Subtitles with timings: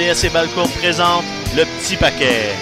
[0.00, 1.24] RDS et Balcourt présente
[1.54, 2.54] le petit paquet.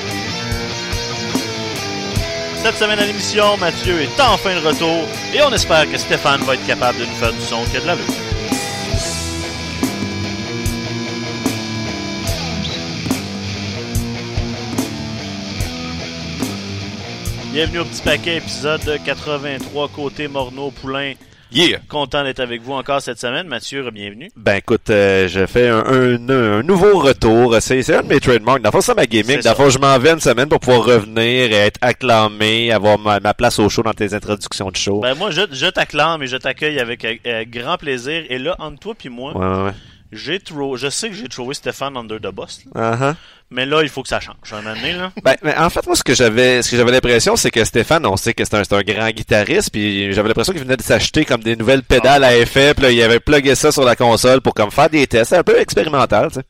[2.57, 6.54] Cette semaine à l'émission, Mathieu est enfin de retour et on espère que Stéphane va
[6.54, 8.03] être capable de nous faire du son qui a de la vue.
[17.53, 21.14] Bienvenue au petit paquet, épisode 83, côté Morneau-Poulain.
[21.50, 21.79] Yeah!
[21.88, 23.46] Content d'être avec vous encore cette semaine.
[23.46, 24.30] Mathieu, bienvenue.
[24.36, 27.56] Ben écoute, euh, je fais un, un, un nouveau retour.
[27.61, 28.61] C'est un de mes trademarks.
[28.61, 29.43] Dans le fond, c'est ma gimmick.
[29.43, 32.98] Dans le fond, je m'en vais une semaine pour pouvoir revenir et être acclamé, avoir
[32.98, 35.00] ma, ma place au show dans tes introductions de show.
[35.00, 38.25] Ben moi, je, je t'acclame et je t'accueille avec euh, euh, grand plaisir.
[38.28, 39.72] Et là, entre toi puis moi, Ouais, ouais, ouais.
[40.12, 40.39] j'ai
[40.77, 42.95] je sais que j'ai trouvé Stéphane under the boss, là.
[42.95, 43.14] Uh-huh.
[43.51, 44.37] Mais là, il faut que ça change.
[44.53, 45.11] Un moment donné, là.
[45.23, 48.05] Ben, mais en fait, moi, ce que j'avais, ce que j'avais l'impression, c'est que Stéphane,
[48.07, 50.83] on sait que c'est un, c'est un grand guitariste, puis j'avais l'impression qu'il venait de
[50.83, 53.97] s'acheter comme des nouvelles pédales à effet, puis là, il avait plugué ça sur la
[53.97, 56.47] console pour comme faire des tests, un peu expérimental, tu sais.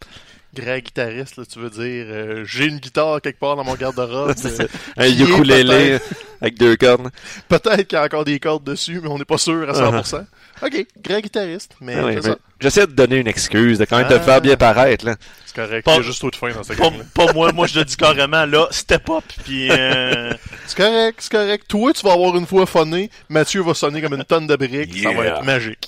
[0.55, 4.35] Grand guitariste, là, tu veux dire, euh, j'ai une guitare quelque part dans mon garde-robe.
[4.45, 4.67] Euh.
[4.97, 5.99] Un ukulélé
[6.41, 7.11] avec deux cordes.
[7.49, 10.25] Peut-être qu'il y a encore des cordes dessus, mais on n'est pas sûr à 100%.
[10.63, 12.35] Ok, grand guitariste, mais Ah oui, mais.
[12.61, 14.21] J'essaie de donner une excuse, de quand même te Ah.
[14.21, 15.15] faire bien paraître, là.
[15.47, 15.85] C'est correct.
[15.85, 17.67] Pas- Il y a juste trop de fin dans cette Pas, game pas moi, moi
[17.69, 20.33] je le dis carrément, là, step up, puis euh,
[20.67, 21.65] C'est correct, c'est correct.
[21.69, 23.11] Toi, tu vas avoir une fois phoné.
[23.29, 24.99] Mathieu va sonner comme une tonne de briques.
[25.03, 25.87] Ça va être magique.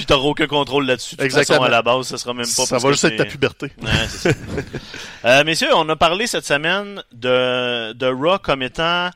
[0.00, 1.14] Puis t'auras aucun contrôle là-dessus.
[1.14, 1.58] De toute Exactement.
[1.58, 3.24] façon, à la base, ça sera même pas Ça parce va que juste être ta
[3.26, 3.66] puberté.
[3.82, 4.38] Ouais, c'est ça.
[5.26, 9.10] Euh, messieurs, on a parlé cette semaine de, de Raw comme étant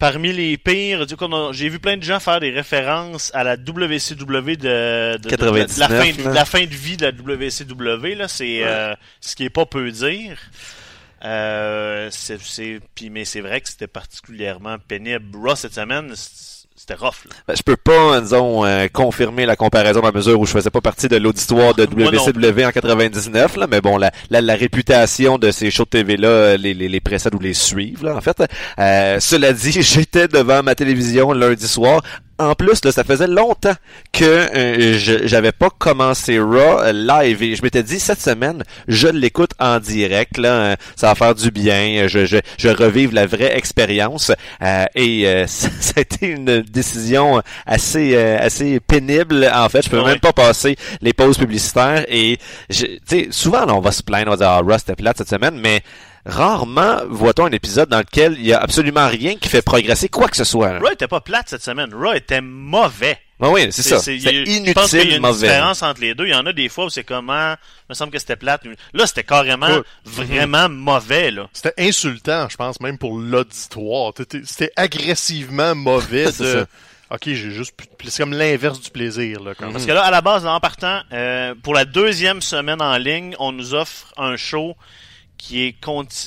[0.00, 1.06] parmi les pires.
[1.52, 5.36] J'ai vu plein de gens faire des références à la WCW de, de- de- de-
[5.36, 8.14] de la, 99, fin, de, la fin de vie de la WCW.
[8.16, 10.38] Là, c'est euh, ce qui est pas peu dire.
[11.24, 15.36] Euh, c'est, c'est- puis, mais c'est vrai que c'était particulièrement pénible.
[15.38, 16.12] Raw cette semaine,
[16.88, 17.26] c'était rough.
[17.48, 20.70] Ben, je peux pas, disons, euh, confirmer la comparaison dans la mesure où je faisais
[20.70, 25.38] pas partie de l'auditoire de WCW en 99, là, mais bon, la, la, la réputation
[25.38, 28.42] de ces shows de TV-là les, les, les précède ou les suivent, là, en fait.
[28.78, 32.02] Euh, cela dit, j'étais devant ma télévision lundi soir.
[32.38, 33.74] En plus, là, ça faisait longtemps
[34.12, 38.62] que euh, je j'avais pas commencé Raw euh, live et je m'étais dit cette semaine,
[38.88, 42.68] je l'écoute en direct, là, euh, ça va faire du bien, euh, je, je, je
[42.68, 44.32] revive la vraie expérience
[44.62, 49.82] euh, et euh, ça, ça a été une décision assez euh, assez pénible en fait.
[49.82, 50.10] Je peux Ouais.
[50.12, 52.38] même pas passer les pauses publicitaires et
[52.70, 55.16] tu sais souvent là, on va se plaindre, on va dire ah Rust était plate
[55.16, 55.80] cette semaine, mais
[56.26, 60.28] rarement voit-on un épisode dans lequel il y a absolument rien qui fait progresser quoi
[60.28, 60.72] que ce soit.
[60.74, 60.78] là.
[60.80, 61.94] Raw était pas plate cette semaine.
[61.94, 63.18] Raw était mauvais.
[63.40, 63.98] Ah oui, c'est ça.
[63.98, 64.32] c'est- C'est il y a-
[64.66, 65.46] Je pense qu'il y a inutile, une mauvais.
[65.48, 66.24] différence entre les deux.
[66.26, 67.52] Il y en a des fois où c'est comment.
[67.52, 68.62] Il me semble que c'était plate.
[68.94, 69.68] Là, c'était carrément
[70.06, 71.46] vraiment mauvais, là.
[71.52, 74.12] C'était insultant, je pense, même pour l'auditoire.
[74.44, 76.52] C'était agressivement mauvais C'est de...
[76.60, 76.66] ça.
[77.14, 77.74] Ok, j'ai juste.
[78.08, 79.52] C'est comme l'inverse du plaisir, là.
[79.56, 82.96] Parce que là, à la base, là, en partant, euh, pour la deuxième semaine en
[82.96, 84.74] ligne, on nous offre un show
[85.38, 85.76] qui est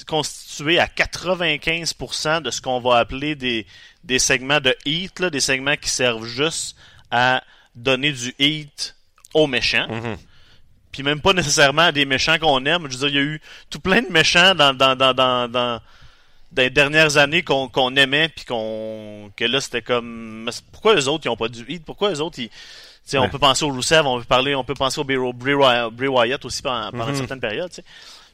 [0.08, 3.66] constitué à 95% de ce qu'on va appeler des,
[4.04, 6.76] des segments de heat, là, des segments qui servent juste
[7.12, 7.44] à
[7.76, 8.96] donner du heat
[9.34, 9.88] aux méchants.
[9.90, 10.18] Mhm.
[10.92, 12.88] Puis même pas nécessairement à des méchants qu'on aime.
[12.90, 15.48] Je veux dire, il y a eu tout plein de méchants dans, dans, dans, dans,
[15.48, 15.82] dans,
[16.52, 20.50] dans les dernières années qu'on aimait, puis qu'on que là, c'était comme...
[20.72, 21.86] Pourquoi les autres, ils ont pas du heat?
[21.86, 22.50] Pourquoi les autres, ils...
[22.50, 22.56] tu
[23.06, 23.30] sais, on Ouais.
[23.30, 25.24] peut penser au Rusev, on peut parler, on peut penser au Bray,
[25.92, 27.84] Bray Wyatt- aussi pendant, pendant une certaine période, tu sais.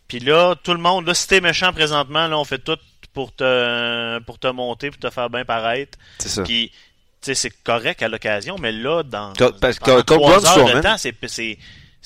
[0.07, 2.77] Puis là, tout le monde, là, si t'es méchant présentement, là, on fait tout
[3.13, 5.97] pour te, pour te monter, pour te faire bien paraître.
[6.19, 6.43] C'est ça.
[6.43, 6.71] Puis,
[7.21, 11.57] tu sais, c'est correct à l'occasion, mais là, dans, parce pendant heures de temps, c'est,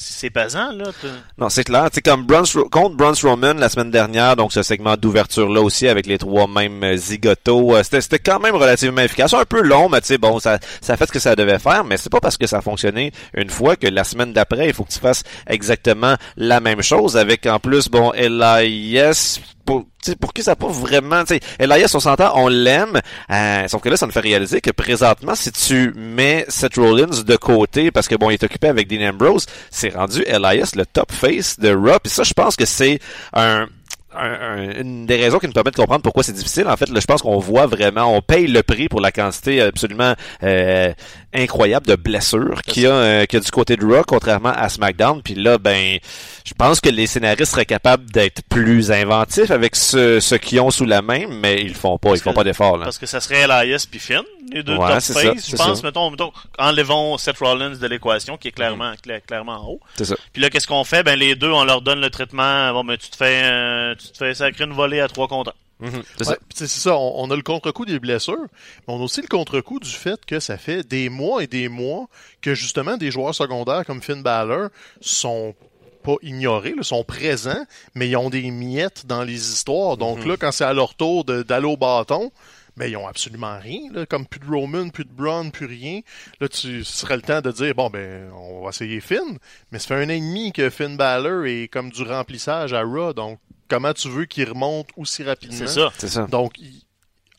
[0.01, 0.91] c'est, là.
[1.37, 1.89] Non, c'est clair.
[1.91, 5.87] C'est comme Braun Stro- contre Braun Strowman la semaine dernière, donc ce segment d'ouverture-là aussi
[5.87, 9.33] avec les trois mêmes euh, zigotos, euh, c'était, quand même relativement efficace.
[9.33, 11.83] Un peu long, mais tu sais, bon, ça, ça fait ce que ça devait faire,
[11.83, 14.73] mais c'est pas parce que ça a fonctionné une fois que la semaine d'après, il
[14.73, 19.85] faut que tu fasses exactement la même chose avec en plus, bon, LIS, pour,
[20.19, 22.99] pour qui ça pas vraiment, tu sais, LIS, on s'entend, on l'aime,
[23.31, 27.21] euh, sauf que là, ça nous fait réaliser que présentement, si tu mets Seth Rollins
[27.23, 30.85] de côté, parce que bon, il est occupé avec Dean Ambrose, c'est rendu LIS le
[30.85, 32.99] top face de Raw, puis ça, je pense que c'est
[33.33, 33.67] un,
[34.15, 36.67] un- un- une des raisons qui nous permet de comprendre pourquoi c'est difficile.
[36.67, 39.61] En fait, là, je pense qu'on voit vraiment, on paye le prix pour la quantité
[39.61, 40.91] absolument euh,
[41.33, 44.49] incroyable de blessures qu'il y a, euh, qu'il y a du côté de Raw, contrairement
[44.49, 45.21] à SmackDown.
[45.21, 45.97] Puis là, ben,
[46.45, 50.71] je pense que les scénaristes seraient capables d'être plus inventifs avec ce, ce qu'ils ont
[50.71, 52.77] sous la main, mais ils le font pas, ils font que- pas d'effort.
[52.77, 52.85] Là.
[52.85, 54.21] Parce que ça serait Elias puis Finn,
[54.51, 55.11] les deux Ouais, top face.
[55.11, 55.85] ça, je pense, ça.
[55.87, 59.79] mettons, mettons, enlevons Seth Rollins de l'équation, qui est clairement, cla- clairement en haut.
[59.97, 60.15] C'est ça.
[60.33, 61.03] Puis là, qu'est-ce qu'on fait?
[61.03, 62.73] Ben, les deux, on leur donne le traitement.
[62.73, 65.53] Bon, ben, tu te fais, euh, tu te fais sacrer une volée à trois contre
[65.79, 66.35] Mhm, c'est Ouais,
[66.67, 66.95] ça.
[66.97, 68.47] on, on a le contre-coup des blessures,
[68.87, 71.69] mais on a aussi le contre-coup du fait que ça fait des mois et des
[71.69, 72.07] mois
[72.41, 75.55] que justement des joueurs secondaires comme Finn Balor sont
[76.03, 77.65] pas ignorés, là, sont présents,
[77.95, 79.97] mais ils ont des miettes dans les histoires.
[79.97, 82.31] Donc là, quand c'est à leur tour de- d'aller au bâton,
[82.77, 85.99] ben ils ont absolument rien, là, comme plus de Roman, plus de Braun, plus rien.
[86.39, 89.37] Là, tu ce serait le temps de dire bon ben on va essayer Finn,
[89.71, 92.81] mais ça fait un an et demi que Finn Balor est comme du remplissage à
[92.83, 93.39] Raw, donc
[93.69, 95.91] comment tu veux qu'il remonte aussi rapidement C'est ça.
[95.97, 96.23] C'est ça.
[96.27, 96.53] donc,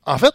[0.06, 0.32] en fait,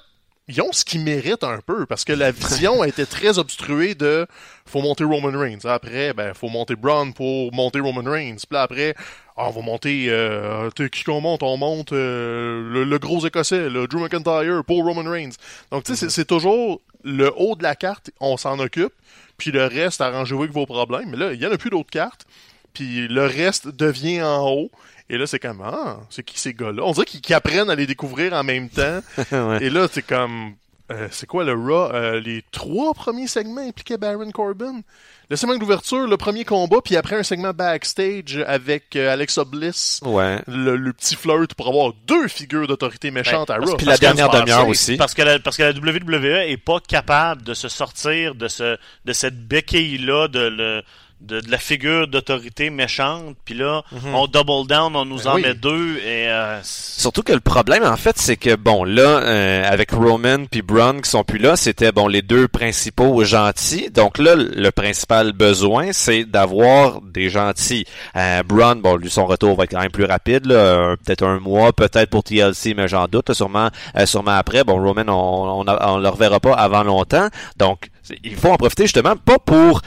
[0.47, 3.95] ils ont ce qu'ils méritent un peu, parce que la vision a été très obstruée
[3.95, 4.27] de
[4.67, 5.65] faut monter Roman Reigns.
[5.65, 8.35] Après, ben, faut monter Braun pour monter Roman Reigns.
[8.35, 8.93] Puis là, après,
[9.37, 11.41] ah, on va monter, euh, qui qu'on monte?
[11.41, 15.31] On monte euh, le, le gros écossais, le Drew McIntyre pour Roman Reigns.
[15.71, 18.93] Donc, tu sais, c'est- c'est toujours le haut de la carte, on s'en occupe,
[19.37, 21.09] puis le reste, arrangez-vous avec vos problèmes.
[21.09, 22.25] Mais là, il y en a plus d'autres cartes,
[22.73, 24.71] puis le reste devient en haut.
[25.09, 26.81] Et là, c'est comme, ah, c'est qui ces gars-là?
[26.83, 28.99] On dirait qu'ils apprennent à les découvrir en même temps.
[29.31, 29.63] Ouais.
[29.63, 30.55] Et là, c'est comme,
[30.91, 31.91] euh, c'est quoi le Raw?
[31.93, 34.81] Euh, les trois premiers segments impliquaient Baron Corbin?
[35.29, 39.99] Le segment d'ouverture, le premier combat, puis après un segment backstage avec euh, Alexa Bliss.
[40.05, 40.41] Ouais.
[40.47, 43.75] Le, le petit flirt pour avoir deux figures d'autorité méchantes à Raw.
[43.77, 44.97] Puis la dernière demi-heure aussi.
[44.97, 48.77] Parce que, la, parce que la WWE est pas capable de se sortir de ce
[49.05, 50.83] de cette béquille-là de, le,
[51.21, 53.35] de, de la figure d'autorité méchante.
[53.45, 53.83] Puis là,
[54.13, 55.41] on double down, on nous Ben en oui.
[55.43, 55.97] met deux.
[55.97, 60.45] Et, euh, Surtout que le problème, en fait, c'est que, bon, là, euh, avec Roman
[60.49, 63.89] puis Braun qui sont plus là, c'était, bon, les deux principaux gentils.
[63.91, 67.85] Donc là, le principal besoin, c'est d'avoir des gentils.
[68.15, 71.23] Euh, Braun, bon, lui, son retour va être quand même plus rapide, là, euh, peut-être
[71.25, 74.63] un mois, peut-être pour TLC, mais j'en doute, là, sûrement, euh, sûrement après.
[74.63, 77.27] Bon, Roman, on, on, a- on le reverra pas avant longtemps.
[77.57, 77.89] Donc,
[78.23, 79.81] il faut en profiter justement, pas pour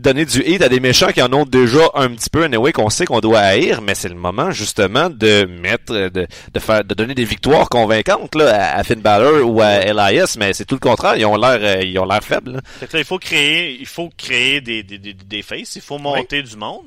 [0.00, 2.90] donner du hate à des méchants qui en ont déjà un petit peu, anyway, qu'on
[2.90, 6.94] sait qu'on doit haïr, mais c'est le moment, justement, de mettre, de, de faire, de
[6.94, 10.80] donner des victoires convaincantes, là, à, Finn Balor ou à Elias, mais c'est tout le
[10.80, 12.60] contraire, ils ont l'air, euh, ils ont l'air faibles, là.
[12.64, 15.82] Fait que là, il faut créer, il faut créer des, des, des, des faces, il
[15.82, 16.86] faut monter du monde.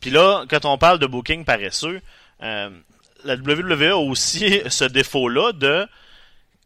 [0.00, 2.00] Puis là, quand on parle de booking paresseux,
[2.42, 2.70] euh,
[3.24, 5.86] la WWE a aussi ce défaut-là de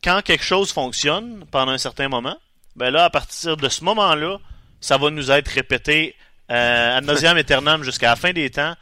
[0.02, 2.36] quand quelque chose fonctionne pendant un certain moment,
[2.76, 4.38] ben là, à partir de ce moment-là,
[4.80, 6.14] ça va nous être répété
[6.50, 8.74] euh, ad nauseam aeternam jusqu'à la fin des temps.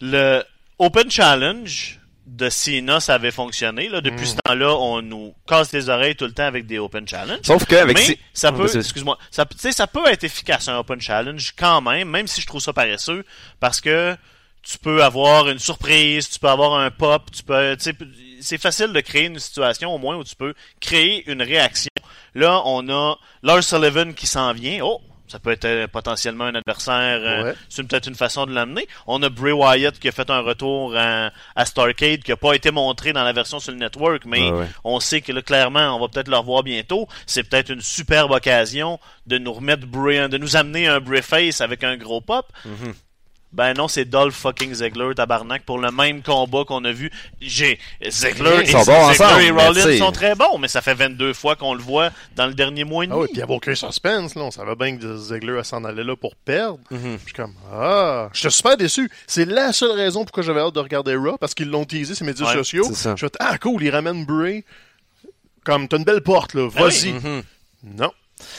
[0.00, 0.42] Le
[0.78, 3.88] Open Challenge de Cena, ça avait fonctionné.
[3.88, 4.00] Là.
[4.02, 7.40] Depuis ce temps-là, on nous casse les oreilles tout le temps avec des Open Challenge.
[7.42, 11.00] Sauf qu'avec Mais si- ça Ouais, peut, excuse-moi, ça, ça peut être efficace un open
[11.00, 13.24] challenge quand même, même si je trouve ça paresseux,
[13.60, 14.14] parce que
[14.62, 17.76] tu peux avoir une surprise, tu peux avoir un pop, tu peux,
[18.40, 21.88] c'est facile de créer une situation au moins où tu peux créer une réaction.
[22.34, 24.80] Là, on a Lars Sullivan qui s'en vient.
[24.82, 27.20] Oh, ça peut être euh, potentiellement un adversaire.
[27.22, 27.52] euh.
[27.68, 28.88] C'est peut-être une façon de l'amener.
[29.06, 32.54] On a Bray Wyatt qui a fait un retour à, à Starcade qui a pas
[32.54, 34.66] été montré dans la version sur le network, mais ouais.
[34.84, 37.08] on sait que là, clairement, on va peut-être le revoir bientôt.
[37.26, 41.60] C'est peut-être une superbe occasion de nous remettre Bray, de nous amener un Bray Face
[41.60, 42.50] avec un gros pop.
[42.66, 42.94] Mm-hmm.
[43.50, 47.10] Ben non, c'est Dolph fucking Ziggler, tabarnak, pour le même combat qu'on a vu.
[47.40, 51.32] J'ai Ziggler Ils et, Ziggler ensemble, et Rollins sont très bons, mais ça fait 22
[51.32, 53.22] fois qu'on le voit dans le dernier mois et Ah demi.
[53.22, 54.42] oui, puis il n'y avait aucun suspense, là.
[54.42, 56.78] On savait bien que Ziggler s'en allait là pour perdre.
[56.90, 59.10] Puis je suis comme, ah, j'étais super déçu.
[59.26, 62.26] C'est la seule raison pourquoi j'avais hâte de regarder Raw, parce qu'ils l'ont teasé sur
[62.26, 62.84] les médias Ouais, sociaux.
[62.92, 64.62] Je fais, ah, cool, ils ramènent Bray.
[65.64, 66.68] Comme, t'as une belle porte, là.
[66.74, 67.12] Ben Vas-y.
[67.12, 67.42] Mm-hmm.
[67.96, 68.12] Non.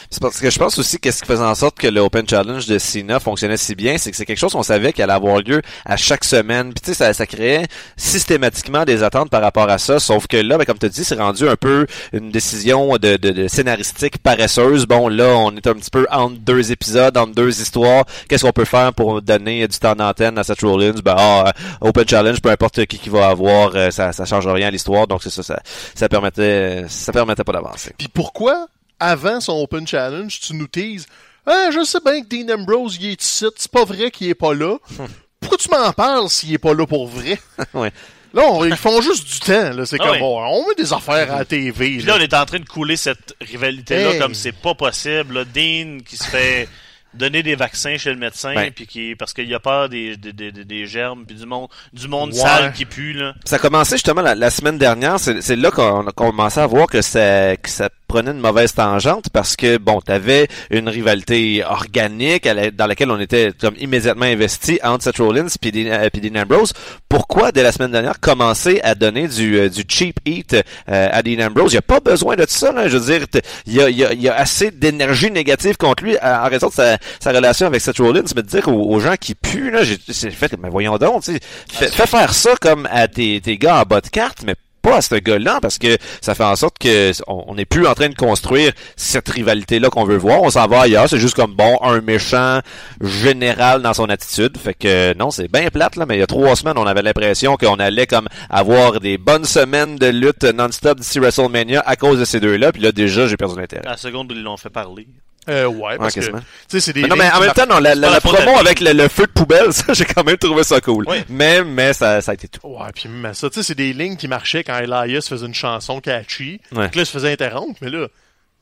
[0.09, 2.65] C'est parce que je pense aussi qu'est-ce qui faisait en sorte que le Open Challenge
[2.65, 5.39] de Cena fonctionnait si bien, c'est que c'est quelque chose qu'on savait qu'il allait avoir
[5.39, 6.74] lieu à chaque semaine.
[6.74, 7.67] Puis tu sais, ça, ça créait
[7.98, 10.00] systématiquement des attentes par rapport à ça.
[10.00, 13.31] Sauf que là, ben, comme tu dis, c'est rendu un peu une décision de, de,
[13.31, 14.86] de scénaristique paresseuse.
[14.86, 18.05] Bon, là, on est un petit peu entre deux épisodes, entre deux histoires.
[18.27, 21.00] Qu'est-ce qu'on peut faire pour donner du temps d'antenne à Seth Rollins?
[21.03, 24.67] Ben, ah, Open Challenge, peu importe qui qui va avoir, euh, ça, ça change rien
[24.67, 25.07] à l'histoire.
[25.07, 25.59] Donc c'est ça, ça,
[25.95, 27.93] ça permettait, ça permettait pas d'avancer.
[27.98, 28.67] Puis pourquoi,
[28.99, 31.05] avant son Open Challenge, tu nous teases,
[31.45, 34.35] ah, je sais bien que Dean Ambrose, il est ici, c'est pas vrai qu'il est
[34.35, 34.77] pas là.
[35.39, 37.39] Pourquoi tu m'en parles s'il est pas là pour vrai?
[37.73, 37.91] ouais.
[38.33, 39.85] Là, on- ils font juste du temps, là.
[39.87, 40.21] C'est Ah comme, oui.
[40.21, 42.13] on met des affaires à la TV, Puis là.
[42.13, 44.19] là, on est en train de couler cette rivalité-là Hey.
[44.19, 45.33] comme c'est pas possible.
[45.33, 45.45] là.
[45.45, 46.67] Dean qui se fait
[47.11, 48.71] donner des vaccins chez le médecin, Ben.
[48.71, 51.69] puis qui parce qu'il a peur des, des, des, des- des germes, puis du monde,
[51.91, 52.39] du monde Ouais.
[52.39, 53.13] sale qui pue.
[53.13, 53.33] Là.
[53.45, 55.19] Ça a commencé justement la, la semaine dernière.
[55.19, 58.73] C'est c'est là qu'on a commencé à voir que ça, que ça prenait une mauvaise
[58.73, 64.25] tangente parce que bon, t'avais une rivalité organique la- dans laquelle on était comme immédiatement
[64.25, 66.73] investi entre Seth Rollins puis Dean, euh, Dean Ambrose.
[67.07, 71.21] Pourquoi dès la semaine dernière commencer à donner du, euh, du cheap heat euh, à
[71.21, 71.71] Dean Ambrose?
[71.71, 72.71] Il y a pas besoin de ça.
[72.71, 72.87] Là.
[72.89, 73.25] Je veux dire,
[73.67, 76.67] il y a, y a, il y a assez d'énergie négative contre lui en raison
[76.67, 78.23] de sa, sa relation avec Seth Rollins.
[78.35, 79.97] Mais de dire aux, aux gens qui puent là, j'ai
[80.31, 81.37] fait, mais voyons donc, tu
[81.71, 84.98] fais, fais faire ça comme à tes, tes gars en bas de carte, mais pas
[84.98, 88.09] à ce gars-là parce que ça fait en sorte que on n'est plus en train
[88.09, 90.41] de construire cette rivalité-là qu'on veut voir.
[90.41, 91.09] On s'en va ailleurs.
[91.09, 92.59] C'est juste comme bon, un méchant
[93.01, 94.57] général dans son attitude.
[94.57, 97.01] Fait que non, c'est bien plate là, mais il y a trois semaines, on avait
[97.01, 102.19] l'impression qu'on allait comme avoir des bonnes semaines de lutte non-stop d'ici WrestleMania à cause
[102.19, 102.71] de ces deux-là.
[102.71, 103.86] Puis là, déjà, j'ai perdu l'intérêt.
[103.86, 105.07] À la seconde ils l'ont fait parler.
[105.49, 106.43] Euh, ouais, parce que, tu quasiment.
[106.67, 109.07] sais, c'est des Mais non, mais en même temps, non, la, promo avec le, le
[109.07, 111.05] feu de poubelle, ça, j'ai quand même trouvé ça cool.
[111.29, 112.65] Mais, mais ça, ça a été tout.
[112.67, 115.53] Ouais, puis même ça, tu sais, c'est des lignes qui marchaient quand Elias faisait une
[115.53, 116.61] chanson catchy.
[116.71, 116.85] Ouais.
[116.85, 118.07] Donc là, il se faisait interrompre, mais là,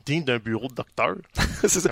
[0.07, 1.15] digne d'un bureau de docteur.
[1.61, 1.89] C'est ça.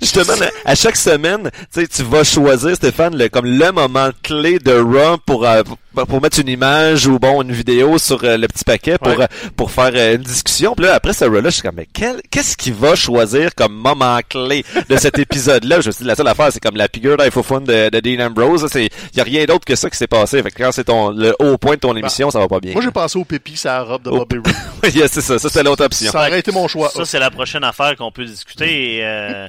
[0.00, 0.34] Justement,
[0.64, 5.46] à chaque semaine, tu vas choisir, Stéphane, le, comme le moment clé de Raw pour,
[5.46, 5.62] euh,
[5.94, 9.08] pour, pour mettre une image ou bon, une vidéo sur euh, le petit paquet pour,
[9.16, 9.24] Ouais.
[9.24, 10.74] euh, pour faire euh, une discussion.
[10.74, 11.12] Puis là, après
[11.50, 15.80] je suis comme, mais quel- qu'est-ce qu'il va choisir comme moment clé de cet épisode-là?
[15.80, 18.26] Je me suis dit, la seule affaire, c'est comme la figure fun de, de Dean
[18.26, 18.66] Ambrose.
[18.74, 20.42] Il y a rien d'autre que ça qui s'est passé.
[20.42, 22.72] Fait que quand c'est ton, le haut point de ton émission, ça va pas bien.
[22.72, 24.92] Moi, j'ai pensé au pépi, sa robe de Bobby Roode.
[24.94, 25.38] Yeah, c'est ça.
[25.38, 26.10] Ça, c'était l'autre option.
[26.10, 26.88] Ça aurait été mon choix.
[26.90, 28.96] Ça, c'est la prochaine affaire qu'on peut discuter.
[28.96, 29.46] Et, euh...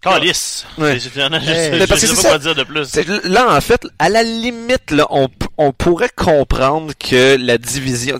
[0.00, 0.64] Calice.
[0.78, 0.98] Ouais.
[0.98, 2.28] Je, parce sais pas ça.
[2.30, 2.88] quoi dire de plus.
[3.24, 5.28] Là, en fait, à la limite, là, on,
[5.72, 8.18] pourrait comprendre que la division,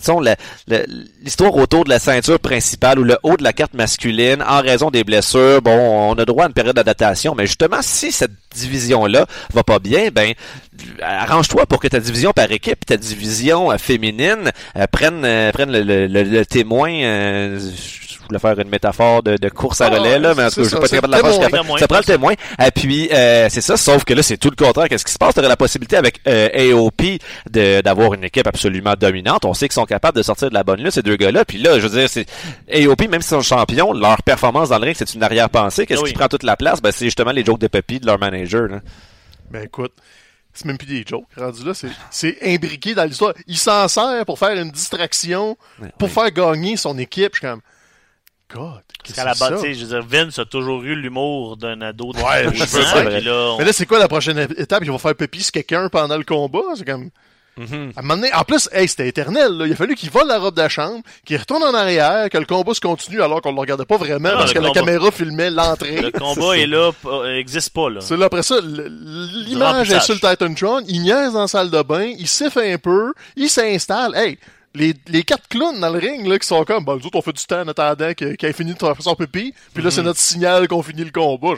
[1.22, 4.90] l'histoire autour de la ceinture principale ou le haut de la carte masculine, en raison
[4.90, 9.26] des blessures, bon, on a droit à une période d'adaptation, mais justement, si cette division-là
[9.52, 10.34] va pas bien, ben,
[11.00, 15.70] arrange-toi pour que ta division par équipe, ta division euh, féminine, euh, prenne, euh, prenne
[15.70, 16.90] le, le- le- le témoin,
[18.28, 20.68] voulais faire une métaphore de, de course à Ah, relais, là, mais en tout cas,
[20.68, 21.78] je vais pas capable de la faire jusqu'à fin.
[21.78, 22.32] Ça prend le témoin.
[22.34, 24.88] Et puis, euh, c'est ça, sauf que là, c'est tout le contraire.
[24.88, 25.34] Qu'est-ce qui se passe?
[25.34, 27.02] Tu aurais la possibilité avec euh, AOP
[27.50, 29.44] de- d'avoir une équipe absolument dominante.
[29.44, 31.44] On sait qu'ils sont capables de sortir de la bonne lutte, ces deux gars-là.
[31.44, 32.26] Puis là, je veux dire, c'est
[32.72, 35.86] AOP, même s'ils sont champions, leur performance dans le ring, c'est une arrière-pensée.
[35.86, 36.10] Qu'est-ce Ah oui.
[36.12, 36.80] qui prend toute la place?
[36.82, 38.68] Ben, c'est justement les jokes de Puppy de leur manager.
[38.68, 38.80] Là.
[39.50, 39.92] Ben écoute,
[40.52, 41.24] c'est même plus des jokes.
[41.36, 43.32] Rendu là, c'est, c'est imbriqué dans l'histoire.
[43.46, 45.56] Il s'en sert pour faire une distraction,
[45.98, 47.34] pour faire gagner son équipe.
[47.34, 47.60] Je suis comme,
[48.54, 49.66] God, qu'est-ce Qu'à la que c'est base, ça?
[49.66, 52.54] tu sais, je veux dire, Vince a toujours eu l'humour d'un ado de Ouais, 12
[52.54, 54.82] je veux puis là, on- Mais là, c'est quoi la prochaine étape?
[54.84, 56.62] Ils vont faire sur quelqu'un pendant le combat?
[56.76, 57.10] C'est comme...
[57.58, 57.92] Mm-hmm.
[57.96, 59.52] À un moment donné- en plus, hey, c'était éternel.
[59.58, 59.66] Là.
[59.66, 62.38] Il a fallu qu'il vole la robe de la chambre, qu'il retourne en arrière, que
[62.38, 65.10] le combat se continue alors qu'on le regardait pas vraiment Non, parce que la caméra
[65.10, 66.00] filmait l'entrée.
[66.00, 68.00] le combat est là, pas- existe pas, là.
[68.00, 71.82] C'est là, après ça, l'image est sur le Titantron, il niaise dans la salle de
[71.82, 74.14] bain, il siffle un peu, il s'installe.
[74.14, 74.38] Hey,
[74.74, 77.22] les, les quatre clowns dans le ring, là, qui sont comme, ben, nous autres, on
[77.22, 79.90] fait du temps en attendant que- qu'il ait fini de faire son pipi, puis là,
[79.90, 81.54] c'est notre signal qu'on finit le combat.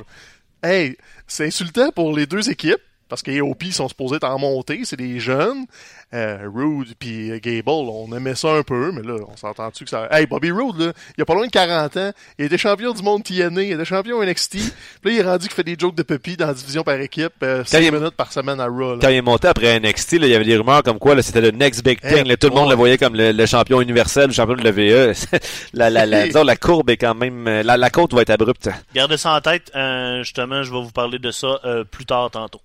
[0.62, 4.80] Hey, c'est insultant pour les deux équipes, parce que AOP sont supposés être en montée,
[4.84, 5.66] c'est des jeunes.
[6.14, 10.08] Euh, Rude puis Gable, on aimait ça un peu, mais là, on s'entend-tu que ça...
[10.10, 13.02] Hey, Bobby Roode, là, il a pas loin de 40 ans, il était champion du
[13.02, 14.62] monde TNA, il était champion NXT, puis
[15.04, 17.32] là, il est rendu qu'il fait des jokes de puppy dans la division par équipe,
[17.44, 18.94] euh, 5 il- minutes par semaine à Raw.
[18.94, 18.98] là.
[19.02, 21.22] Quand il est monté après NXT, là, il y avait des rumeurs comme quoi là,
[21.22, 22.22] c'était le next big thing.
[22.24, 22.70] Eh, là, tout le monde ouais.
[22.70, 25.14] le voyait comme le, le champion universel, le champion de l'EVE.
[25.74, 27.46] la, la, la, disons, la courbe est quand même...
[27.46, 28.68] euh, La, la côte va être abrupte.
[28.94, 29.70] Gardez ça en tête.
[29.76, 32.60] euh, justement, je vais vous parler de ça euh, plus tard tantôt.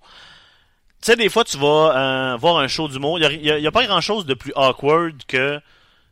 [1.06, 1.94] Tu sais, des fois, tu vas
[2.34, 3.20] euh, voir un show d'humour.
[3.20, 5.62] Il n'y a, pas grand-chose de plus awkward que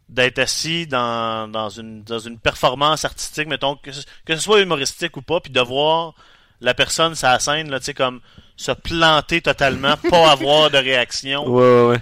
[0.08, 4.62] d'être assis dans, dans, une, dans une performance artistique, mettons, que, ce- que ce soit
[4.62, 6.14] humoristique ou pas, puis de voir
[6.62, 8.22] la personne sur la scène, là, tu sais, comme
[8.56, 11.48] se planter totalement, pas avoir de réaction.
[11.50, 12.00] Ouais, ouais, ouais.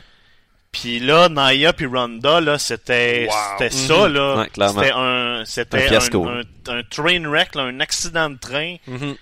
[0.74, 3.36] Puis là, Naya puis Ronda, là, c'était Wow.
[3.58, 4.36] c'était ça, là.
[4.40, 4.82] Ouais, clairement.
[4.82, 6.28] c'était un, c'était Un fiasco.
[6.28, 9.16] un, un, un train wreck, là, un accident de train Mhm.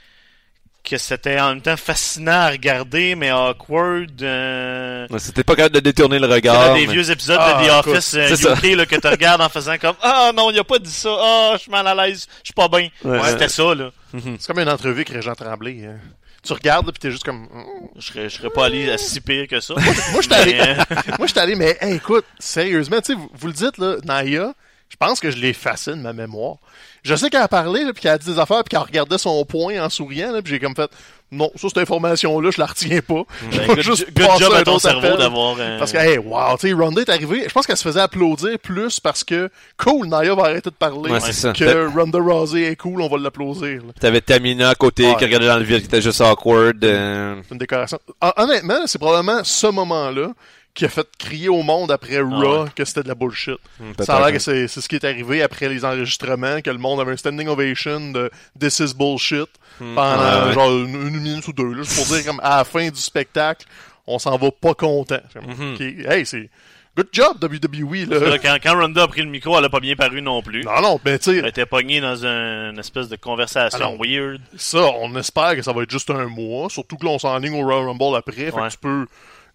[0.89, 4.21] Que c'était en même temps fascinant à regarder, mais awkward.
[4.23, 5.07] Euh...
[5.09, 6.73] Ouais, C'était pas capable de détourner le regard.
[6.73, 8.55] des mais- vieux épisodes Ah, de The Office euh.
[8.55, 11.09] UK là, que tu regardes en faisant comme Ah non, il a pas dit ça.
[11.19, 12.27] Ah, je suis mal à l'aise.
[12.43, 12.89] Je suis pas bien.
[13.03, 13.91] Ouais, C'était ça, là.
[14.13, 15.85] C'est comme une entrevue avec Régent Tremblay.
[15.85, 15.97] hein.
[16.41, 17.43] Tu regardes, là, pis t'es juste comme...
[17.43, 17.87] hmm.
[17.97, 19.73] Je serais, je serais pas allé à si pire que ça.
[20.11, 20.53] Moi, j'étais allé...
[20.53, 20.83] Mais, euh,
[21.19, 24.53] Moi, j'étais allé, mais hey, écoute, sérieusement, tu sais, vous, vous le dites, là, Naya,
[24.89, 26.55] je pense que je l'ai effacé de ma mémoire.
[27.03, 29.17] Je sais qu'elle a parlé, là, puis qu'elle a dit des affaires, puis qu'elle regardait
[29.17, 30.89] son point en souriant, là, puis j'ai comme fait,
[31.31, 33.21] non, ça, cette information-là, je la retiens pas.
[33.51, 35.55] Je ben, good, juste good passer job un à ton autre cerveau d'avoir.
[35.59, 37.43] euh, Parce que, hey, wow, tu sais, Ronda est arrivée.
[37.47, 41.11] Je pense qu'elle se faisait applaudir plus parce que, cool, Naya va arrêter de parler.
[41.11, 41.53] Ouais, c'est ça.
[41.53, 43.77] Que Ronda Rousey est cool, on va l'applaudir.
[43.85, 43.93] là.
[43.99, 45.15] T'avais Tamina à côté Ouais.
[45.17, 46.83] qui regardait dans le vide, qui était juste awkward.
[46.83, 47.99] euh, une décoration.
[48.21, 50.29] Hon- Honnêtement, c'est probablement ce moment-là
[50.73, 52.69] qui a fait crier au monde après Raw ouais.
[52.75, 53.57] que c'était de la bullshit.
[53.79, 54.05] peut-être.
[54.05, 56.77] Ça a l'air que c'est c'est ce qui est arrivé après les enregistrements, que le
[56.77, 59.49] monde avait un standing ovation de This is bullshit
[59.79, 60.53] pendant Ouais, ouais.
[60.53, 61.73] genre une, une minute ou deux.
[61.75, 63.65] Juste pour dire comme à la fin du spectacle,
[64.07, 65.19] on s'en va pas content.
[65.35, 66.49] Ok, Hey, c'est
[66.95, 68.19] good job WWE là.
[68.19, 70.63] là, quand, quand Ronda a pris le micro, elle a pas bien paru non plus.
[70.63, 74.41] Non, non, mais tu Elle était pognée dans un- une espèce de conversation Alors, weird.
[74.57, 76.69] ça, on espère que ça va être juste un mois.
[76.69, 78.33] Surtout que là, on s'enligne au Royal Rumble après.
[78.33, 79.05] Fait que tu peux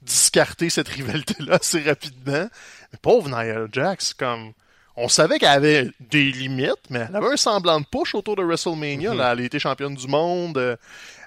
[0.05, 2.49] discarter cette rivalité-là assez rapidement.
[2.93, 4.53] Mais pauvre Nia Jax, comme
[4.97, 8.43] on savait qu'elle avait des limites, mais elle avait un semblant de push autour de
[8.43, 9.11] WrestleMania.
[9.13, 9.19] Mhm.
[9.19, 9.33] là.
[9.33, 10.77] Elle a été championne du monde, euh,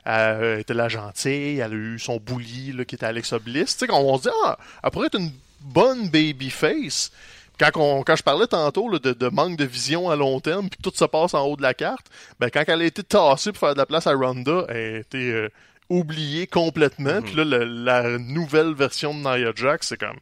[0.06, 3.76] elle était la gentille, elle a eu son bully là, qui était Alexa Bliss.
[3.78, 7.12] Tu sais, on se dit, ah, elle pourrait être une bonne babyface.
[7.60, 10.70] Quand, on- quand je parlais tantôt là, de, de manque de vision à long terme,
[10.70, 12.06] puis que tout se passe en haut de la carte,
[12.40, 14.98] ben quand elle a été tassée pour faire de la place à Ronda, elle a
[15.00, 15.50] été euh,
[15.90, 17.22] oubliée complètement.
[17.22, 20.18] Puis là, le- la nouvelle version de Nia Jax, c'est comme...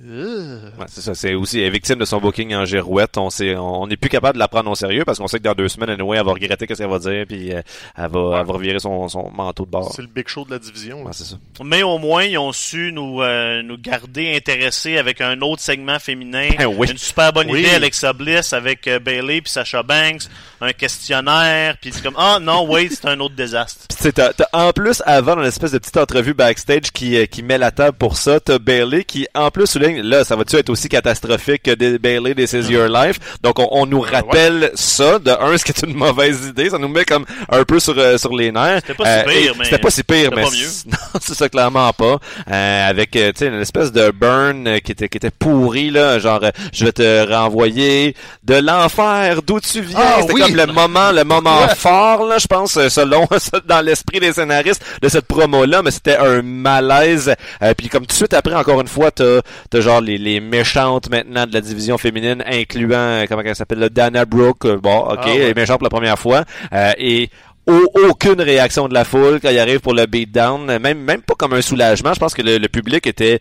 [0.00, 3.18] Ouais, c'est ça, c'est aussi elle est victime de son booking en girouette.
[3.18, 5.42] On sait, on n'est plus capable de la prendre au sérieux parce qu'on sait que
[5.44, 7.62] dans deux semaines, anyway, elle va regretter ce qu'elle va dire, puis euh,
[7.96, 9.92] elle va, elle va revirer son, son manteau de bord.
[9.94, 11.02] C'est le big show de la division.
[11.02, 11.36] Ouais, c'est ça.
[11.64, 15.98] Mais au moins, ils ont su nous, euh, nous garder intéressés avec un autre segment
[15.98, 16.50] féminin.
[16.56, 16.88] Ben oui.
[16.90, 17.60] Une super bonne Oui.
[17.60, 20.22] idée, Alexa Bliss avec euh, Bailey puis Sasha Banks,
[20.60, 23.86] un questionnaire, puis c'est comme ah non, wait, c'est un autre désastre.
[23.88, 27.58] Puis t'as, t'as- en plus, avant, dans l'espèce de petite entrevue backstage qui, qui met
[27.58, 29.66] la table pour ça, t'as Bailey qui, en plus,
[29.96, 33.18] là, ça va-tu être aussi catastrophique que des- Bailey, This is your life?
[33.42, 34.10] Donc, on, on nous ouais.
[34.10, 37.64] rappelle ça, de un, ce qui est une mauvaise idée, ça nous met comme un
[37.64, 38.80] peu sur, euh, sur les nerfs.
[38.86, 40.42] C'était pas si pire, et mais C'était pas si pire, mais...
[40.42, 40.56] pas mieux.
[40.56, 42.18] c- Non, c'est ça, clairement pas.
[42.50, 45.90] Euh, avec, euh, tu sais, une espèce de burn euh, qui était, qui était pourri,
[45.90, 48.14] là, genre, euh, je vais te renvoyer
[48.44, 49.98] de l'enfer, d'où tu viens?
[50.00, 50.40] Ah, C'était oui.
[50.42, 51.74] comme le moment, le moment Ouais.
[51.74, 53.26] fort, là, je pense, euh, selon
[53.66, 57.34] dans l'esprit des scénaristes de cette promo-là, mais c'était un malaise.
[57.62, 59.40] Euh, puis comme tout de suite après, encore une fois, t'as
[59.80, 63.88] genre les, les méchantes maintenant de la division féminine, incluant euh, comment elle s'appelle, là,
[63.88, 64.64] Dana Brooke.
[64.66, 65.38] euh, Bon, ok, Ah, ouais.
[65.38, 66.44] les méchantes pour la première fois.
[66.72, 67.28] Euh, et
[67.66, 71.34] au- aucune réaction de la foule quand il arrive pour le beatdown, même même pas
[71.34, 72.14] comme un soulagement.
[72.14, 73.40] Je pense que le, le public était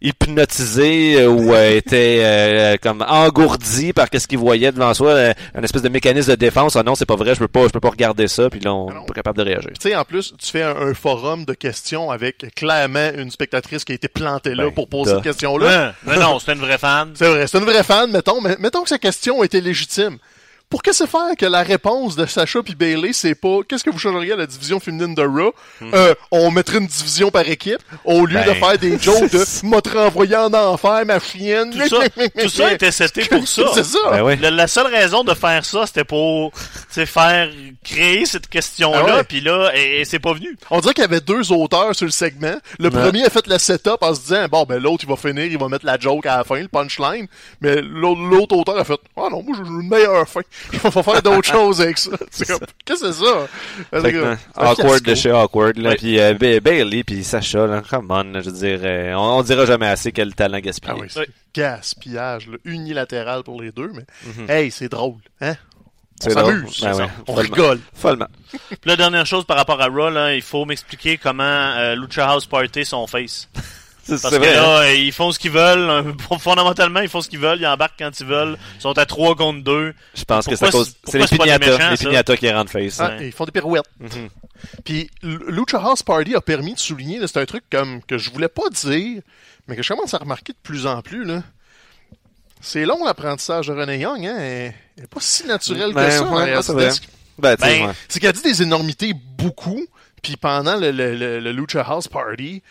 [0.00, 5.32] hypnotisé euh, ou euh, était euh, comme engourdi par qu'est-ce qu'il voyait devant soi, euh,
[5.54, 6.76] un espèce de mécanisme de défense.
[6.76, 8.48] Ah non, c'est pas vrai, je peux pas, je peux pas regarder ça.
[8.50, 9.70] Puis là, on n'est pas capable de réagir.
[9.80, 13.84] Tu sais, en plus, tu fais un, un forum de questions avec clairement une spectatrice
[13.84, 15.94] qui a été plantée là Ben, pour poser cette question-là.
[16.06, 16.14] Ouais.
[16.14, 17.10] Non, non, c'était une vraie fan.
[17.14, 20.18] C'est vrai, c'est une vraie fan, mettons, mais mettons que sa question était légitime.
[20.70, 23.90] Pour que c'est faire que la réponse de Sacha puis Bailey, c'est pas qu'est-ce que
[23.90, 25.54] vous changeriez à la division féminine de Raw?
[25.82, 29.44] Euh, on mettrait une division par équipe au lieu Ben, de faire des jokes de
[29.66, 31.70] m'a te renvoyé en enfer, ma chienne.
[31.70, 33.62] Tout ça, tout ça était seté pour ça.
[33.74, 33.98] C'est ça.
[34.10, 34.36] Ben oui.
[34.36, 36.58] La, la seule raison de faire ça, c'était pour tu
[36.90, 37.48] sais, faire
[37.82, 40.54] créer cette question-là, Ah puis là, et, et c'est pas venu.
[40.70, 42.56] On dirait qu'il y avait deux auteurs sur le segment.
[42.78, 45.44] Le premier a fait le setup en se disant bon ben l'autre il va finir,
[45.46, 47.26] il va mettre la joke à la fin, le punchline.
[47.62, 50.40] Mais l'autre l'autre auteur a fait ah non moi je veux une meilleure fin.
[50.72, 52.10] Il va faire d'autres choses avec ça.
[52.84, 53.46] Qu'est-ce que c'est ça?
[53.90, 55.94] Fait que, C'est euh, un awkward de chez awkward là.
[55.96, 59.38] Puis euh, Ba- Bailey puis Sacha là, come on, là, je veux dire, euh, on,
[59.38, 60.92] on dira jamais assez quel talent gaspillé.
[60.96, 64.50] Ah oui, gaspillage là, unilatéral pour les deux, mais Mhm.
[64.50, 65.54] hey c'est drôle, hein?
[66.20, 66.54] On C'est drôle.
[66.54, 67.54] s'amuse, Ben ouais, on follement.
[67.54, 67.80] rigole.
[67.94, 68.26] Follement.
[68.50, 72.28] Puis la dernière chose par rapport à Raw, là, il faut m'expliquer comment euh, Lucha
[72.28, 73.48] House Party sont face.
[74.16, 74.56] C'est Parce que vrai.
[74.56, 74.62] hein.
[74.62, 75.90] là, euh, ils font ce qu'ils veulent.
[76.30, 77.60] euh, Fondamentalement, ils font ce qu'ils veulent.
[77.60, 78.56] Ils embarquent quand ils veulent.
[78.76, 79.94] Ils sont à 3 contre 2.
[80.14, 81.96] Je pense que c'est à Pourquoi cause, c'est- les pourquoi c'est pas des pignata, les
[81.96, 82.04] ça?
[82.04, 83.00] pignata qui rendent face.
[83.00, 83.24] Ah, Ouais.
[83.24, 83.84] et ils font des pirouettes.
[84.00, 84.28] Mhm.
[84.84, 88.18] Puis L- Lucha House Party a permis de souligner, là, c'est un truc comme que
[88.18, 89.20] je voulais pas dire,
[89.68, 91.42] mais que je commence à remarquer de plus en plus là.
[92.60, 94.36] C'est long l'apprentissage de René Young, hein.
[94.38, 96.22] Elle elle est pas si naturelle Ben, que ça.
[96.24, 96.74] ouais, en non, c'est.
[97.38, 98.20] Ben, Ben, ouais.
[98.20, 99.80] Qu'elle dit des énormités beaucoup,
[100.22, 102.62] puis pendant le, le, le, le Lucha House Party,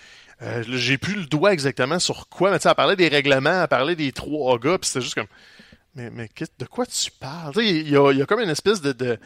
[0.41, 3.61] euh, j'ai plus le doigt exactement sur quoi, mais tu sais, elle parlait des règlements,
[3.63, 5.27] elle parlait des trois gars, puis c'était juste comme,
[5.95, 7.53] mais, mais de quoi tu parles?
[7.57, 9.17] Il y a, y a comme une espèce de, de,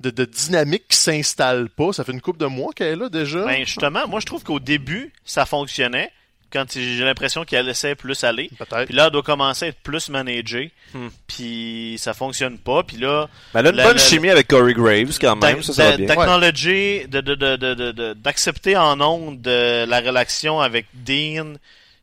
[0.00, 1.92] de, de dynamique qui s'installe pas.
[1.92, 3.44] Ça fait une couple de mois qu'elle est là déjà.
[3.44, 6.10] Ben, justement, moi, je trouve qu'au début, ça fonctionnait.
[6.52, 8.50] Quand j'ai l'impression qu'elle laissait plus aller.
[8.58, 8.84] Peut-être.
[8.86, 10.70] Puis là, elle doit commencer à être plus managée.
[10.94, 11.08] Hmm.
[11.26, 12.82] Puis ça fonctionne pas.
[12.82, 15.62] Puis là, Ben, elle a une La- bonne la- chimie avec Corey Graves quand même,
[15.62, 16.06] ça, ça va bien.
[16.06, 21.54] d'acknowledger, de, de, de, de, de- de- d'accepter en ondes de la relation avec Dean,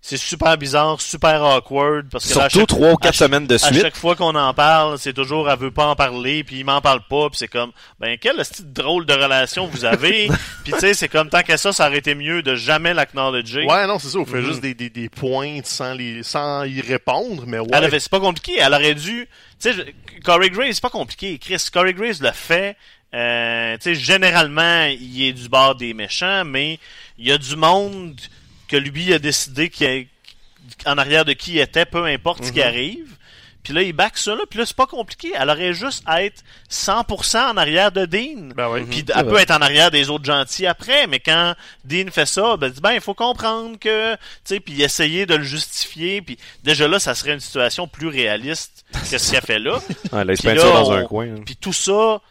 [0.02, 2.08] c'est super bizarre, super awkward.
[2.10, 3.82] Parce que là, à Surtout trois ou à quatre chaque- semaines de À suite.
[3.82, 6.80] chaque fois qu'on en parle, c'est toujours elle veut pas en parler, puis il m'en
[6.80, 10.30] parle pas, puis c'est comme ben quelle petite drôle de relation vous avez?
[10.64, 13.66] puis tu sais, c'est comme tant qu'à ça, ça aurait été mieux de jamais l'acknowledger.
[13.66, 14.20] Ouais, non, c'est ça.
[14.20, 14.46] On fait Mhm.
[14.48, 17.68] juste des, des, des pointes sans, les, sans y répondre, mais ouais.
[17.74, 18.54] Elle avait, c'est pas compliqué.
[18.58, 19.28] Elle aurait dû.
[19.62, 21.38] Tu sais, Corey Graves, c'est pas compliqué.
[21.40, 22.78] Chris, Corey Graves le fait.
[23.14, 26.80] Euh, tu sais, généralement, il est du bord des méchants, mais
[27.18, 28.16] il y a du monde
[28.69, 32.51] que lui a décidé qu'il a- en arrière de qui il était, peu importe ce
[32.51, 33.08] qui arrive.
[33.62, 34.41] Puis là, il back ça là.
[34.49, 35.34] Puis là, c'est pas compliqué.
[35.38, 38.49] Elle aurait juste à être 100% en arrière de Dean.
[38.55, 38.84] Ben oui.
[38.89, 42.25] Puis C'est elle peut être en arrière des autres gentils après, mais quand Dean fait
[42.25, 46.38] ça, ben, ben il faut comprendre que, tu sais, puis essayer de le justifier, puis
[46.63, 49.79] déjà là, ça serait une situation plus réaliste que ce qu'il a fait là.
[50.13, 51.25] Ouais, là, il se là, dans on- un coin.
[51.27, 51.41] hein.
[51.45, 52.21] Puis tout ça,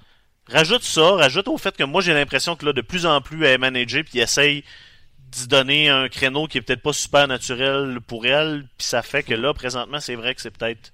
[0.51, 3.45] rajoute ça, rajoute au fait que moi j'ai l'impression que là, de plus en plus,
[3.45, 4.65] elle est managée, puis elle essaye
[5.31, 9.23] d'y donner un créneau qui est peut-être pas super naturel pour elle, puis ça fait
[9.23, 10.93] que là, présentement, c'est vrai que c'est peut-être...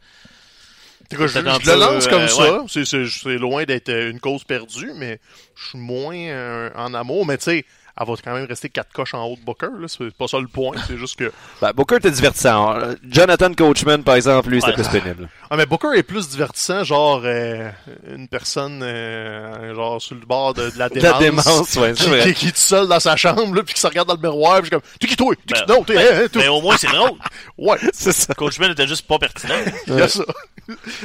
[1.10, 2.84] Je, un je le lance comme euh, ça.
[2.84, 5.20] C'est- loin d'être une cause perdue, mais
[5.54, 7.26] je suis moins euh, en amour.
[7.26, 7.64] Mais tu sais,
[8.00, 9.68] elle va quand même rester quatre coches en haut de Booker.
[9.78, 9.86] là.
[9.88, 10.76] C'est pas ça le point.
[10.86, 11.30] C'est juste que.
[11.60, 12.74] Ben, Booker était divertissant.
[13.08, 15.28] Jonathan Coachman, par exemple, lui, c'était plus pénible.
[15.50, 17.70] Ah, mais Booker est plus divertissant, genre euh,
[18.12, 21.12] une personne euh, genre sur le bord de, de la De démence.
[21.12, 23.80] la démence, ouais, Qui, qui, qui est tout seul dans sa chambre, là, puis qui
[23.80, 25.32] se regarde dans le miroir, puis je suis comme, tu qui toi?
[25.46, 26.42] Tu qui- Ben, non, t'es, ben, hein, hein, toi?
[26.42, 27.12] mais au moins, c'est drôle.
[27.56, 28.34] Ouais, C'est ça.
[28.34, 29.54] Coachman était juste pas pertinent.
[29.86, 30.24] il y a ça.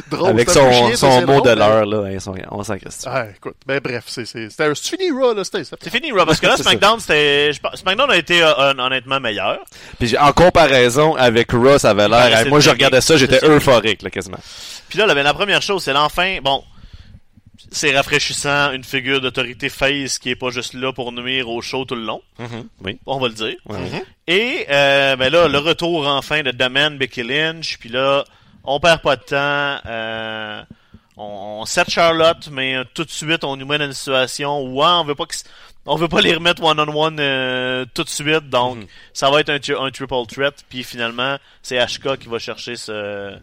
[0.10, 0.30] drôle.
[0.30, 3.04] Avec son, chiant, son mot drôle, de mais- l'heure, là, hein, son- on s'en crisse.
[3.06, 6.56] Ah, écoute, ben bref, c'est, fini, Raw, là, c'était, C'est fini, Rob, parce que là.
[6.80, 7.52] SmackDown, c'était...
[7.76, 9.60] SmackDown a été euh, hon- honnêtement meilleur.
[10.00, 12.26] Puis en comparaison avec Raw, ça avait l'air.
[12.26, 14.40] Ouais, hey, c'est moi, je regardais ça, j'étais euphorique, là, quasiment.
[14.90, 16.40] Puis là, là, ben, la première chose, c'est l'enfin...
[16.42, 16.64] Bon,
[17.72, 21.86] c'est rafraîchissant, une figure d'autorité face qui est pas juste là pour nuire au show
[21.86, 22.22] tout le long.
[22.84, 22.98] Oui.
[23.06, 23.58] On va le dire.
[23.68, 23.78] Ouais.
[24.26, 28.24] Et euh, ben là, le retour enfin de Daman, Becky Lynch, puis là,
[28.64, 29.82] on perd pas de temps.
[29.88, 30.64] Euh,
[31.20, 34.62] on, on set Charlotte, mais euh, tout de suite, on nous met dans une situation
[34.62, 35.36] où hein, on veut pas que
[35.86, 37.16] on veut pas les remettre one on one
[37.94, 38.88] tout de suite, donc Mhm.
[39.14, 40.54] ça va être un, un triple threat.
[40.70, 43.36] Puis finalement, c'est HK qui va chercher ce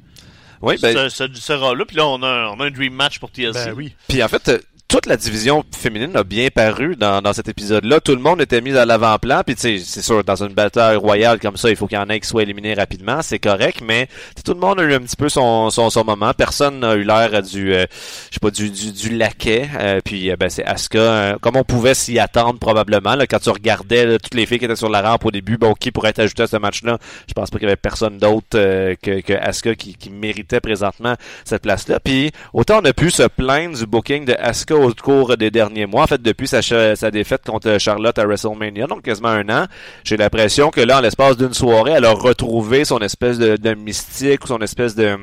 [0.62, 1.84] Oui, ben, ce, ce, ce rôle-là.
[1.86, 3.52] Puis là, on a, un- on a un dream match pour TLC.
[3.66, 3.94] Ben oui.
[4.08, 8.00] Puis en fait, euh, toute la division féminine a bien paru dans, dans cet épisode-là.
[8.00, 9.42] Tout le monde était mis à l'avant-plan.
[9.44, 12.00] Puis tu sais, c'est sûr, dans une bataille royale comme ça, il faut qu'il y
[12.00, 13.20] en ait qui soient éliminés rapidement.
[13.22, 14.08] C'est correct, mais
[14.44, 16.32] tout le monde a eu un petit peu son, son, son moment.
[16.34, 17.84] Personne n'a eu l'air du, euh,
[18.30, 19.68] je sais pas, du, du, du laquais.
[19.78, 23.16] Euh, puis euh, ben, c'est Asuka, euh, comme on pouvait s'y attendre probablement.
[23.16, 25.56] Là, quand tu regardais là, toutes les filles qui étaient sur la rampe au début,
[25.58, 28.18] bon, qui pourrait être ajouté à ce match-là, je pense pas qu'il y avait personne
[28.18, 31.98] d'autre euh, que, que Asuka qui, qui méritait présentement cette place-là.
[31.98, 35.86] Puis autant on a pu se plaindre du booking de Asuka au cours des derniers
[35.86, 36.04] mois.
[36.04, 39.66] En fait, depuis sa, défaite contre Charlotte à WrestleMania, donc quasiment un an,
[40.04, 44.44] j'ai l'impression que là, en l'espace d'une soirée, elle a retrouvé son espèce de, mystique
[44.44, 45.18] ou son espèce de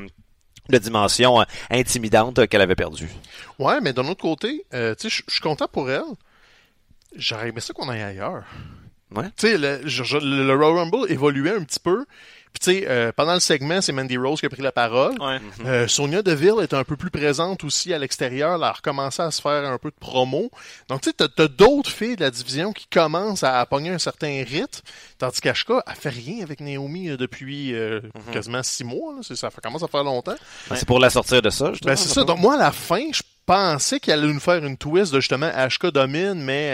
[0.69, 3.09] dimension euh, intimidante qu'elle avait perdue.
[3.59, 6.03] Ouais, mais d'un autre côté, euh, je suis content pour elle.
[7.15, 8.43] J'aurais aimé ça qu'on aille ailleurs.
[9.15, 9.25] Ouais.
[9.37, 12.05] Tu sais, le, je- je- le Royal Rumble évoluait un petit peu.
[12.53, 15.19] Puis tu sais, euh, pendant le segment, c'est Mandy Rose qui a pris la parole.
[15.19, 15.39] Ouais.
[15.65, 18.57] Euh, Sonia Deville est un peu plus présente aussi à l'extérieur.
[18.57, 20.51] Elle a recommencé à se faire un peu de promo.
[20.87, 23.97] Donc, tu sais, t'as, t'as d'autres filles de la division qui commencent à, pogner un
[23.97, 24.81] certain rythme.
[25.17, 29.15] Tandis qu'Ashka, elle fait rien avec Naomi euh, depuis euh, quasiment six mois.
[29.15, 29.35] Là.
[29.35, 30.35] Ça commence à faire longtemps.
[30.69, 31.93] Ben, C'est pour la sortir de ça, justement.
[31.93, 32.23] Ben, c'est ça.
[32.23, 35.49] Donc, moi, à la fin, je pensais qu'elle allait nous faire une twist de justement
[35.53, 36.67] Ashka domine, mais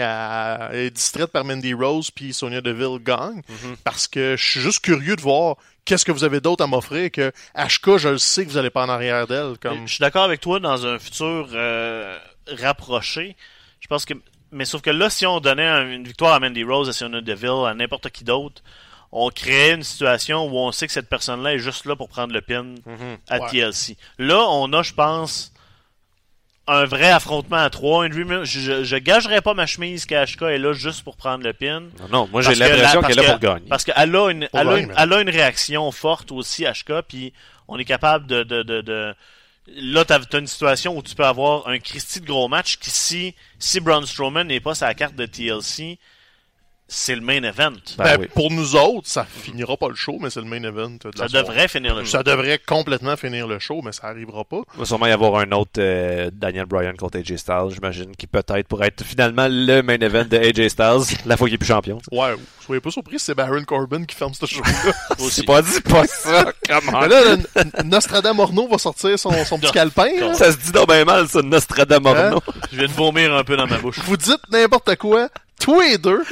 [0.72, 3.42] elle est distraite par Mandy Rose puis Sonia Deville gagne.
[3.84, 7.10] Parce que je suis juste curieux de voir qu'est-ce que vous avez d'autre à m'offrir
[7.10, 9.54] que Ashka, je le sais que vous allez pas en arrière d'elle.
[9.60, 9.86] Comme...
[9.86, 12.18] Je suis d'accord avec toi dans un futur euh,
[12.60, 13.36] rapproché.
[13.80, 14.14] Je pense que.
[14.52, 17.20] Mais sauf que là, si on donnait un- une victoire à Mandy Rose, à Sienna
[17.20, 18.62] Deville, à n'importe qui d'autre,
[19.12, 22.32] on créait une situation où on sait que cette personne-là est juste là pour prendre
[22.32, 22.74] le pin
[23.28, 23.48] à Ouais.
[23.50, 23.96] TLC.
[24.18, 25.52] Là, on a, je pense,
[26.70, 28.06] un vrai affrontement à trois.
[28.06, 31.44] Une dream- je, je, je gagerais pas ma chemise qu'HK est là juste pour prendre
[31.44, 31.80] le pin.
[31.80, 33.68] Non, non, moi j'ai l'impression qu'elle est là pour gagner.
[33.68, 36.64] Parce qu'elle a une, elle a gagner, une, mais- elle a une réaction forte aussi,
[36.64, 37.32] HK, puis
[37.68, 39.14] on est capable de, de, de, de-
[39.76, 42.90] Là, t'as as une situation où tu peux avoir un Christy de gros match qui,
[42.90, 45.98] si, si Braun Strowman n'est pas sa carte de TLC,
[46.92, 47.70] c'est le main event.
[47.98, 48.26] Ben Ben, oui.
[48.34, 50.90] Pour nous autres, ça finira pas le show, mais c'est le main event.
[50.90, 51.46] De ça la soirée.
[51.46, 52.10] devrait finir le show.
[52.10, 54.62] Ça devrait complètement finir le show, mais ça arrivera pas.
[54.74, 58.26] Il va sûrement y avoir un autre euh, Daniel Bryan contre AJ Styles, j'imagine, qui
[58.26, 61.66] peut-être pourrait être finalement le main event de AJ Styles, la fois qu'il est plus
[61.68, 61.98] champion.
[61.98, 62.20] tu sais.
[62.20, 62.34] Ouais,
[62.66, 64.92] soyez pas surpris, c'est Baron Corbin qui ferme ce show-là.
[65.30, 67.00] C'est pas dit pas ça, comment?
[67.02, 70.08] Mais là, le- N- Nostradamus Morneau va sortir son, son petit calepin.
[70.18, 70.34] là.
[70.34, 72.08] Ça se dit donc bien mal, ça, Nostradamus.
[72.08, 72.34] Hein?
[72.72, 73.98] Je viens de vomir un peu dans ma bouche.
[74.04, 75.28] Vous dites n'importe quoi,
[75.60, 76.22] tous les deux.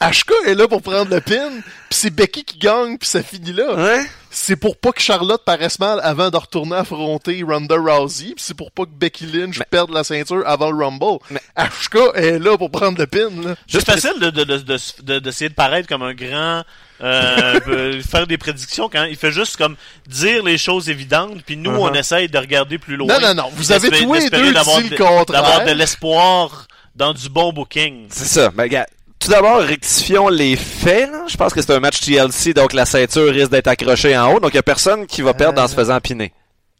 [0.00, 1.48] HK est là pour prendre le pin,
[1.88, 3.74] puis c'est Becky qui gagne, puis ça finit là.
[3.78, 4.04] Hein?
[4.30, 8.52] C'est pour pas que Charlotte paraisse mal avant de retourner affronter Ronda Rousey, puis c'est
[8.56, 11.18] pour pas que Becky Lynch Mais- perde la ceinture avant le Rumble.
[11.30, 13.30] Mais- HK est là pour prendre le pin.
[13.42, 13.54] Là.
[13.66, 16.62] C'est facile de, de, de, de, de- d'essayer de paraître comme un grand,
[17.00, 21.70] euh, faire des prédictions quand il fait juste comme dire les choses évidentes, puis nous
[21.70, 21.98] on Uh-huh.
[21.98, 23.08] essaye de regarder plus loin.
[23.18, 25.42] Non, non, non, vous avez tous les deux dit le de- contraire.
[25.42, 28.08] D'avoir de l'espoir dans du bon booking.
[28.10, 28.50] C'est ça.
[28.50, 28.86] Ben, gars,
[29.18, 31.10] tout d'abord, rectifions les faits.
[31.10, 31.24] là.
[31.28, 34.40] Je pense que c'est un match TLC, donc la ceinture risque d'être accrochée en haut,
[34.40, 36.32] donc il y a personne qui va perdre en se faisant piner.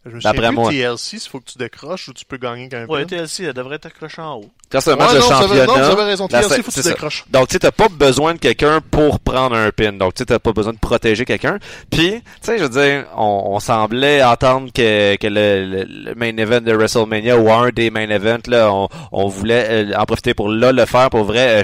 [0.05, 0.71] Je me souviens plus moi.
[0.71, 2.89] TLC, s'il faut que tu décroches ou tu peux gagner quand même.
[2.91, 4.51] Ouais, TLC, elle devrait être accrochée en haut.
[4.71, 5.67] Quand c'est un Ouais, match de non, avez- championnat.
[5.67, 6.29] non, vous avez raison.
[6.31, 7.25] là, TLC, c'est- faut que tu décroches.
[7.31, 9.93] Donc, tu sais, t'as pas besoin de quelqu'un pour prendre un pin.
[9.93, 11.59] Donc, tu sais, t'as pas besoin de protéger quelqu'un.
[11.91, 16.15] Puis, tu sais, je veux dire, on, on semblait entendre que, que le, le- le
[16.17, 20.05] main event de WrestleMania ou un des main events, là, on, on voulait euh, en
[20.05, 21.49] profiter pour là le faire pour vrai.
[21.49, 21.63] euh, euh,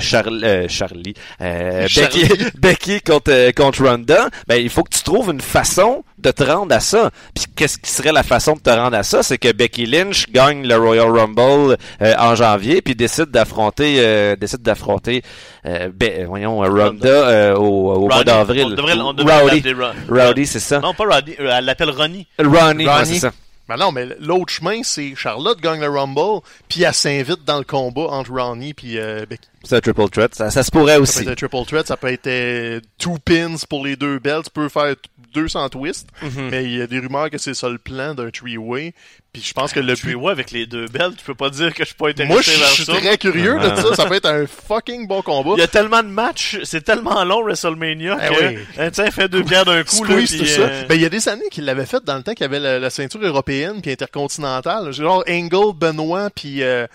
[0.68, 2.22] Charlie, euh, Charlie.
[2.28, 4.28] Becky, Becky contre, euh, contre Ronda.
[4.46, 7.10] Ben, il faut que tu trouves une façon de te rendre à ça.
[7.34, 9.22] Puis, qu'est-ce qui serait la façon de te rendre à ça?
[9.22, 14.36] C'est que Becky Lynch gagne le Royal Rumble euh, en janvier, puis décide d'affronter, euh,
[14.36, 15.22] décide d'affronter,
[15.66, 18.64] euh, Be- voyons, euh, Ronda euh, au, au mois d'avril.
[18.66, 19.64] On devrait, on devrait Rowdy.
[20.08, 20.78] Rowdy, c'est ça.
[20.80, 22.26] Non, pas Roddy, euh, elle l'appelle Ronnie.
[22.38, 23.06] Ronnie, ouais, Ronnie.
[23.14, 23.32] c'est ça.
[23.68, 27.64] Ben non, mais l'autre chemin, c'est Charlotte gagne le Rumble, puis elle s'invite dans le
[27.64, 29.48] combat entre Ronnie puis euh, Becky.
[29.62, 30.34] C'est un triple threat.
[30.34, 31.24] Ça, ça se pourrait Ça aussi.
[31.24, 34.46] peut être un triple threat, ça peut être euh, two pins pour les deux belts,
[34.46, 34.94] tu peux faire
[35.32, 36.48] 200 twists, Mhm.
[36.50, 38.94] mais il y a des rumeurs que c'est ça le plan d'un three-way,
[39.32, 41.82] puis je pense que le vois, avec les deux belles, tu peux pas dire que
[41.84, 43.76] je suis pas intéressé Moi, je suis très curieux de Ah.
[43.76, 45.52] ça, ça peut être un fucking bon combat.
[45.56, 48.58] Il y a tellement de matchs, c'est tellement long WrestleMania Eh que oui.
[48.76, 50.60] tu sais, fait deux bières d'un coup là, tout ça.
[50.62, 52.48] euh, Ben, il y a des années qu'il l'avait fait dans le temps qu'il y
[52.48, 54.92] avait la, la ceinture européenne puis intercontinentale.
[54.92, 56.86] Genre Angle, Benoit puis euh,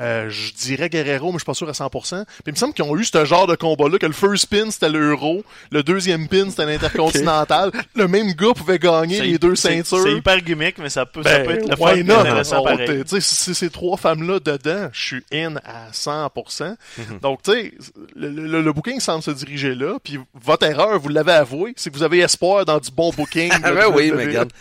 [0.00, 2.24] euh, je dirais Guerrero, mais je suis pas sûr à 100%.
[2.24, 4.70] Puis il me semble qu'ils ont eu ce genre de combat-là, que le first pin
[4.70, 7.70] c'était l'euro, le deuxième pin c'était l'intercontinental.
[7.94, 10.02] Le même gars pouvait gagner les deux c'est- ceintures.
[10.04, 12.20] C'est hyper gimmick, mais ça peut, ça Ben, peut être le why fun not?
[12.20, 13.02] intéressant pareil.
[13.06, 16.76] si c'est ces trois femmes-là dedans, je suis in à 100%.
[16.98, 17.18] Mhm.
[17.20, 17.72] Donc, tu sais,
[18.16, 19.98] le, le, le booking semble se diriger là.
[20.02, 23.50] Puis votre erreur, vous l'avez avoué, c'est que vous avez espoir dans du bon booking.
[23.62, 24.52] Ah ben oui, mais regarde.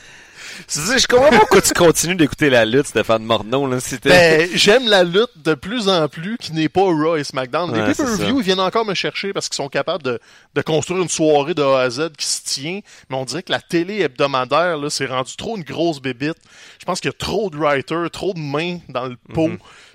[0.69, 3.79] Je comprends pas pourquoi tu continues d'écouter la lutte, Stéphane Morneau, là.
[4.09, 7.73] Ben, j'aime la lutte de plus en plus qui n'est pas Raw et SmackDown.
[7.73, 10.19] Les Ouais, pay-per-view, ils viennent encore me chercher parce qu'ils sont capables de,
[10.55, 12.79] de construire une soirée de A à Z qui se tient.
[13.09, 16.37] Mais on dirait que la télé hebdomadaire, là, c'est rendu trop une grosse bébite.
[16.79, 19.49] Je pense qu'il y a trop de writers, trop de mains dans le pot.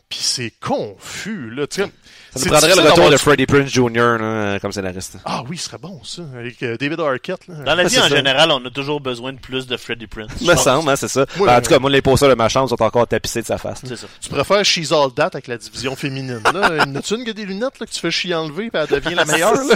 [0.08, 1.66] Puis c'est confus, là.
[1.66, 1.90] Tu sais.
[2.34, 3.90] Ça nous prendrait le retour de Freddie Prince Jr.
[3.94, 5.18] là, euh, comme scénariste.
[5.24, 6.22] Ah oui, ce serait bon, ça.
[6.38, 7.54] Avec euh, David Arquette, là.
[7.64, 8.08] Dans la vie, en ça.
[8.08, 10.30] général, on a toujours besoin de plus de Freddie Prince.
[10.40, 11.26] je Me semble, hein, c'est ça.
[11.38, 13.58] Ben, en tout cas, moi, les posters de ma chambre sont encore tapissés de sa
[13.58, 13.80] face.
[13.84, 14.06] C'est ça.
[14.20, 16.86] Tu préfères She's All That avec la division féminine, là?
[16.86, 19.24] N'as-tu une que des lunettes, là, que tu fais chier enlever puis elle devient la
[19.26, 19.74] meilleure, là?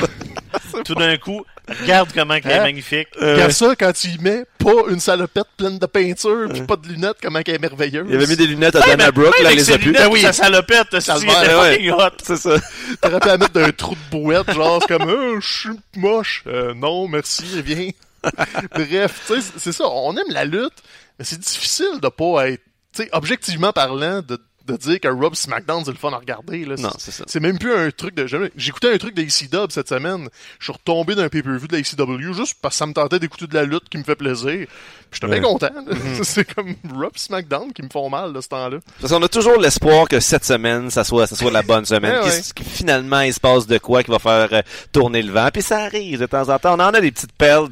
[0.85, 1.45] Tout d'un coup,
[1.83, 2.63] regarde comment elle est Hein?
[2.63, 3.09] magnifique.
[3.21, 6.89] Regarde ça quand tu y mets pas une salopette pleine de peinture pis pas de
[6.89, 8.07] lunettes, comment elle est merveilleuse.
[8.09, 9.93] Il avait mis des lunettes à Hey, Dana Brooke, là, avec les a plus.
[9.93, 10.21] Ben oui.
[10.23, 11.99] Sa salopette, c'est Calvaire, fucking hot.
[12.23, 12.57] C'est ça.
[13.01, 16.45] T'aurais pu la mettre d'un trou de bouette, genre, c'est comme, euh, je suis moche.
[16.47, 17.91] Euh, non, merci, viens.
[18.75, 20.73] Bref, tu sais, c'est ça, on aime la lutte,
[21.19, 22.63] mais c'est difficile de pas être,
[22.95, 26.65] tu sais, objectivement parlant, de, de dire que Rob SmackDown, c'est le fun à regarder,
[26.65, 26.75] là.
[26.79, 27.25] Non, c'est ça.
[27.27, 28.27] C'est même plus un truc de.
[28.27, 30.29] jamais- J'écoutais un truc de ECW cette semaine.
[30.59, 33.47] Je suis retombé d'un pay-per-view de la ECW juste parce que ça me tentait d'écouter
[33.47, 34.67] de la lutte qui me fait plaisir.
[35.13, 35.43] J'étais bien Ouais.
[35.43, 35.71] content.
[35.73, 35.95] là.
[36.25, 38.79] C'est comme Rob SmackDown qui me font mal de ce temps-là.
[39.01, 42.21] Parce qu'on a toujours l'espoir que cette semaine, ça soit, ça soit la bonne semaine.
[42.23, 42.43] Ouais, Qu'il- ouais.
[42.55, 45.49] qu'il- finalement, il se passe de quoi qui va faire euh, tourner le vent.
[45.53, 46.75] Puis ça arrive de temps en temps.
[46.75, 47.69] On en a des petites perles,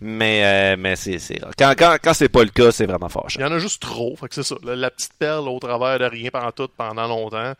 [0.00, 1.18] mais, euh, mais c'est.
[1.58, 3.26] Quand, quand, quand c'est pas le cas, c'est vraiment fort.
[3.34, 4.16] Il y en a juste trop.
[4.16, 4.54] Fait que c'est ça.
[4.62, 7.52] La, la petite perle au travers de rien pendant tout pendant longtemps.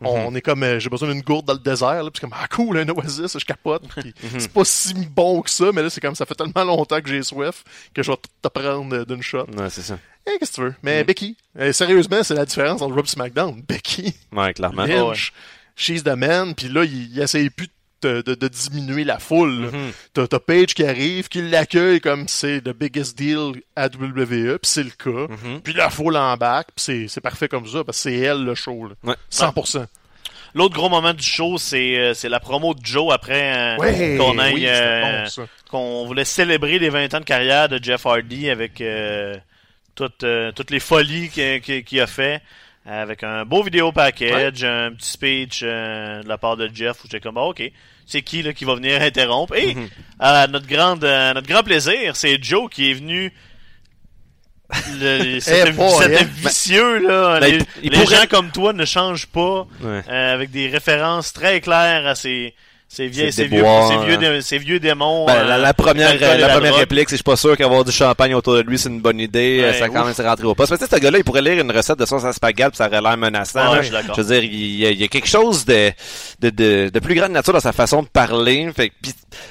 [0.00, 2.02] On est comme euh, j'ai besoin d'une gourde dans le désert.
[2.02, 3.82] Là, puis c'est comme ah cool un oasis, je capote.
[3.96, 7.00] Puis c'est pas si bon que ça, mais là c'est comme ça fait tellement longtemps
[7.00, 7.64] que j'ai soif
[7.94, 9.46] que je vais tout te prendre euh, d'une shot.
[9.56, 9.98] Ouais, c'est ça.
[10.26, 10.74] Eh, qu'est-ce que tu veux?
[10.82, 13.60] Mais Becky, euh, sérieusement, c'est la différence entre Rob SmackDown.
[13.68, 14.84] Becky, Ouais, clairement.
[14.84, 15.32] Lynch,
[15.74, 19.70] she's the man, puis là, il, il essaye plus de, de- de diminuer la foule.
[20.16, 20.26] là.
[20.26, 24.82] T'as Paige qui arrive, qui l'accueille comme c'est le biggest deal à WWE, puis c'est
[24.84, 25.32] le cas.
[25.64, 28.88] Puis la foule embarque, puis c'est- parfait comme ça, parce que c'est elle le show.
[28.88, 28.94] Là.
[29.04, 29.14] Ouais.
[29.30, 29.86] 100%.
[30.54, 34.38] L'autre gros moment du show, c'est euh, la promo de Joe après euh, Ouais, qu'on
[34.38, 38.04] aille, oui, c'était euh, bon, qu'on voulait célébrer les 20 ans de carrière de Jeff
[38.04, 39.34] Hardy avec euh,
[39.94, 42.42] toutes, toutes les folies qu'il a fait.
[42.84, 47.20] Avec un beau vidéo package, un petit speech de la part de Jeff où j'étais
[47.20, 47.62] comme ah, ok,
[48.06, 49.54] c'est qui là qui va venir interrompre?
[49.56, 49.76] Et
[50.18, 53.32] à notre grande à notre grand plaisir, c'est Joe qui est venu
[54.98, 56.28] le- c'était Eh, boy, c'était hein?
[56.36, 57.40] vicieux là.
[57.40, 60.02] Ben, les il- il les pourrait- gens comme toi ne changent pas Ouais.
[60.08, 62.54] euh, avec des références très claires à ces
[62.94, 64.34] ces vieilles Ces ces vieux déboires, ces vieux, hein.
[64.34, 65.24] dé- ces vieux démons.
[65.26, 67.90] Ben, la, euh, la première, la première réplique, c'est je suis pas sûr qu'avoir du
[67.92, 69.60] champagne autour de lui, c'est une bonne idée.
[69.62, 70.06] Ouais, Euh, ça a quand ouf.
[70.06, 70.72] même s'est rentré au poste.
[70.72, 72.76] Que tu sais, ce gars-là, il pourrait lire une recette de sauce à spaghetti puis
[72.76, 73.72] ça aurait l'air menaçant.
[73.72, 74.02] Ouais, là.
[74.02, 74.12] je.
[74.14, 75.90] Je veux dire, il y, a, il y a quelque chose de,
[76.40, 78.68] de, de, de plus grande nature dans sa façon de parler.
[78.76, 78.92] Fait,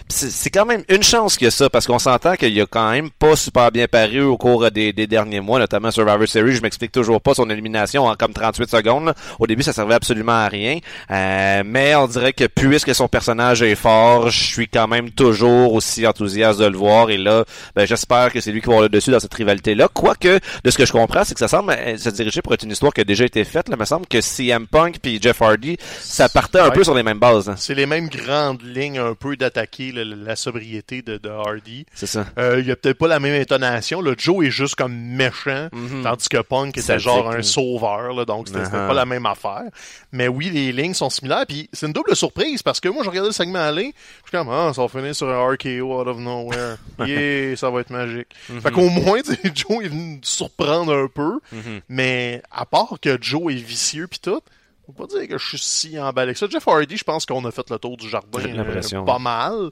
[0.08, 2.66] c'est c'est quand même une chance qu'il y a ça, parce qu'on s'entend qu'il a
[2.68, 6.56] quand même pas super bien paru au cours des, des derniers mois, notamment Survivor Series.
[6.58, 9.06] Je m'explique toujours pas son élimination en comme 38 secondes.
[9.06, 9.14] là.
[9.40, 10.78] Au début, ça servait absolument à rien.
[11.10, 15.10] Euh, mais on dirait que puisque son personnage personnage est fort, je suis quand même
[15.12, 18.74] toujours aussi enthousiaste de le voir et là, ben, j'espère que c'est lui qui va
[18.74, 19.88] avoir le dessus dans cette rivalité-là.
[19.94, 22.64] Quoique, de ce que je comprends, c'est que ça semble euh, se diriger pour être
[22.64, 23.70] une histoire qui a déjà été faite.
[23.70, 26.72] Là, il me semble que CM Punk puis Jeff Hardy, ça partait un Ouais.
[26.74, 27.48] peu sur les mêmes bases.
[27.50, 27.56] hein.
[27.58, 31.86] C'est les mêmes grandes lignes un peu d'attaquer la sobriété de, de Hardy.
[31.94, 32.26] C'est ça.
[32.38, 34.02] Euh, il y a peut-être pas la même intonation.
[34.02, 36.04] Le Joe est juste comme méchant, Mhm.
[36.04, 37.44] tandis que Punk était genre un là.
[37.44, 38.14] sauveur.
[38.14, 38.88] Là, donc, c'était Uh-huh.
[38.88, 39.64] pas la même affaire.
[40.12, 41.46] Mais oui, les lignes sont similaires.
[41.48, 43.94] Puis c'est une double surprise parce que moi, je regardais le segment aller.
[44.24, 46.78] Je suis comme, ah, ça va finir sur un RKO out of nowhere.
[47.06, 48.28] yeah, ça va être magique.
[48.50, 48.62] Mhm.
[48.62, 49.20] Fait qu'au moins,
[49.56, 51.40] Joe est venu me surprendre un peu.
[51.52, 51.82] Mhm.
[51.90, 54.42] Mais à part que Joe est vicieux puis tout,
[54.86, 56.48] faut pas dire que je suis si emballé que ça.
[56.50, 59.70] Jeff Hardy, je pense qu'on a fait le tour du jardin euh, pas mal.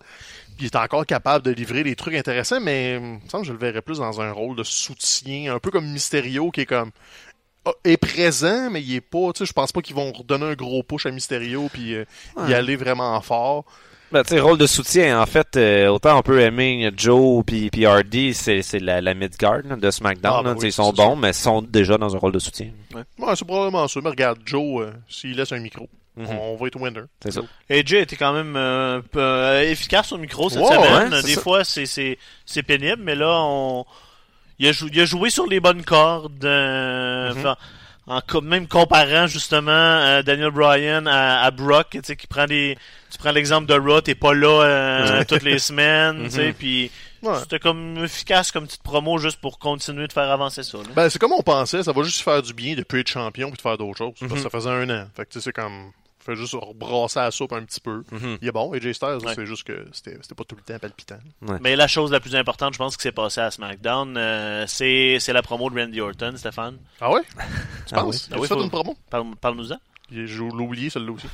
[0.57, 3.47] Puis il est encore capable de livrer des trucs intéressants, mais il me semble que
[3.47, 6.65] je le verrais plus dans un rôle de soutien, un peu comme Mysterio qui est
[6.65, 6.91] comme
[7.83, 9.31] est présent, mais il est pas.
[9.33, 12.05] Tu sais, je pense pas qu'ils vont redonner un gros push à Mysterio puis euh,
[12.47, 13.65] y aller vraiment fort.
[14.11, 17.69] Ben, tu sais, rôle de soutien, en fait, euh, autant on peut aimer Joe puis
[17.69, 20.33] puis Hardy, c'est c'est la, la mid-card là, de SmackDown.
[20.39, 22.39] Ah, ben là, oui, ils sont bons, mais ils sont déjà dans un rôle de
[22.39, 22.69] soutien.
[22.95, 23.99] Ouais, c'est probablement ça.
[24.03, 26.27] Mais regarde, Joe, euh, s'il laisse un micro, Mhm.
[26.41, 27.01] on va être winner.
[27.23, 27.41] C'est ça.
[27.69, 31.11] AJ était quand même euh, peu- euh, efficace au micro cette semaine.
[31.21, 31.41] Des ça.
[31.41, 32.17] fois, c'est c'est
[32.47, 33.85] c'est pénible, mais là, on
[34.59, 37.39] il a, jou- il a joué sur les bonnes cordes, euh, Mhm.
[37.39, 37.55] enfin,
[38.07, 42.77] en même comparant justement euh, Daniel Bryan à, à Brock, tu sais, qui prend des,
[43.11, 46.53] tu prends l'exemple de Raw, t'es pas là euh, toutes les semaines, tu sais, Mhm.
[46.53, 46.91] puis
[47.21, 47.35] Ouais.
[47.41, 50.77] c'était comme efficace comme petite promo juste pour continuer de faire avancer ça.
[50.77, 50.83] là.
[50.95, 53.49] Ben, c'est comme on pensait, ça va juste faire du bien de plus être champion
[53.49, 54.13] puis de faire d'autres choses.
[54.19, 54.43] Parce que Mhm.
[54.43, 55.05] ça faisait un an.
[55.15, 55.91] Fait que tu sais, c'est comme.
[56.29, 58.03] Fait juste rebrasser la soupe un petit peu.
[58.11, 58.37] Mhm.
[58.41, 59.33] Il est bon, AJ Styles, Ouais.
[59.35, 61.17] c'est juste que c'était c'était pas tout le temps palpitant.
[61.61, 65.17] Mais la chose la plus importante, je pense, qui s'est passée à SmackDown, euh, c'est
[65.19, 66.77] c'est la promo de Randy Orton, Stéphane.
[67.01, 67.21] Ah ouais?
[67.87, 68.27] Tu Ah penses?
[68.29, 68.33] oui.
[68.35, 68.95] Ah oui, fait faut- une promo?
[69.09, 69.77] Parle- Parle-nous-en.
[70.11, 71.27] Je l'ai oublié, celle-là aussi.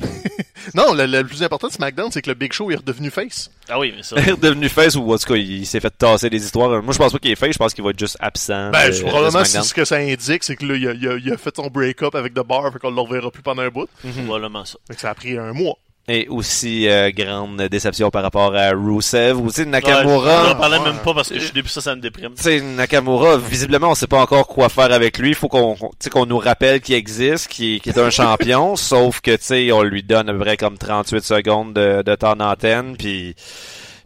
[0.74, 3.50] non, le, le plus important de SmackDown, c'est que le Big Show est redevenu face.
[3.68, 4.16] Ah oui, mais ça.
[4.20, 6.82] Il est redevenu face ou en tout cas, il s'est fait tasser des histoires.
[6.82, 8.70] Moi, je pense pas qu'il est face, je pense qu'il va être juste absent.
[8.70, 9.62] Ben, de- c'est de probablement SmackDown.
[9.62, 11.54] c'est ce que ça indique, c'est que là, il a, il a- il a fait
[11.56, 13.88] son break-up avec The Bar, fait qu'on le reverra plus pendant un bout.
[14.26, 14.78] Probablement ça.
[14.88, 15.76] Fait que ça a pris un mois.
[16.12, 19.38] Et aussi, euh, grande déception par rapport à Rusev.
[19.38, 20.46] Ou, tu sais, Ouais, Nakamura.
[20.48, 22.32] J'en parlais même pas parce que je- depuis ça, ça me déprime.
[22.36, 25.28] Tu sais, Nakamura, visiblement, on sait pas encore quoi faire avec lui.
[25.28, 25.76] Il faut qu'on,
[26.10, 28.74] qu'on- nous rappelle qu'il existe, qu'il, qu'il est un champion.
[28.76, 32.14] sauf que, tu sais, on lui donne à peu près comme 38 secondes de, de
[32.16, 32.96] temps d'antenne.
[32.96, 33.36] Puis,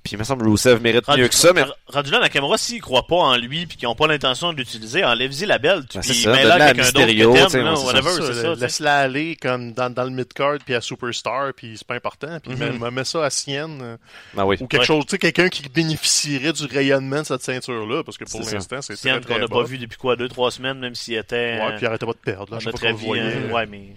[0.05, 1.53] puis il me semble que Rusev mérite mieux que ça.
[1.55, 4.59] Mais Rendu là, Nakamura, s'ils croient pas en lui puis qu'ils ont pas l'intention de
[4.59, 5.81] l'utiliser, enlève-y la belle.
[5.81, 6.77] Ben, puis c'est ça, mets-la donne-la à avec
[7.19, 8.55] là, ouais, c'est whatever, c'est ça.
[8.55, 12.39] Laisse-la aller comme dans, dans le mid-card puis à Superstar, puis c'est pas important.
[12.43, 12.79] Puis Mhm.
[12.79, 13.81] mets, mets ça à Sienne.
[13.83, 13.97] euh,
[14.35, 14.57] ben oui.
[14.61, 14.87] Ou quelque Ouais.
[14.87, 18.83] chose, tu sais, quelqu'un qui bénéficierait du rayonnement de cette ceinture-là, parce que pour l'instant,
[18.83, 21.15] c'est très, Sienne très qu'on n'a pas vu depuis quoi, deux, trois semaines, même s'il
[21.15, 22.59] était Ouais, puis arrêtez pas de perdre, là.
[22.61, 23.97] Je sais pas ouais, mais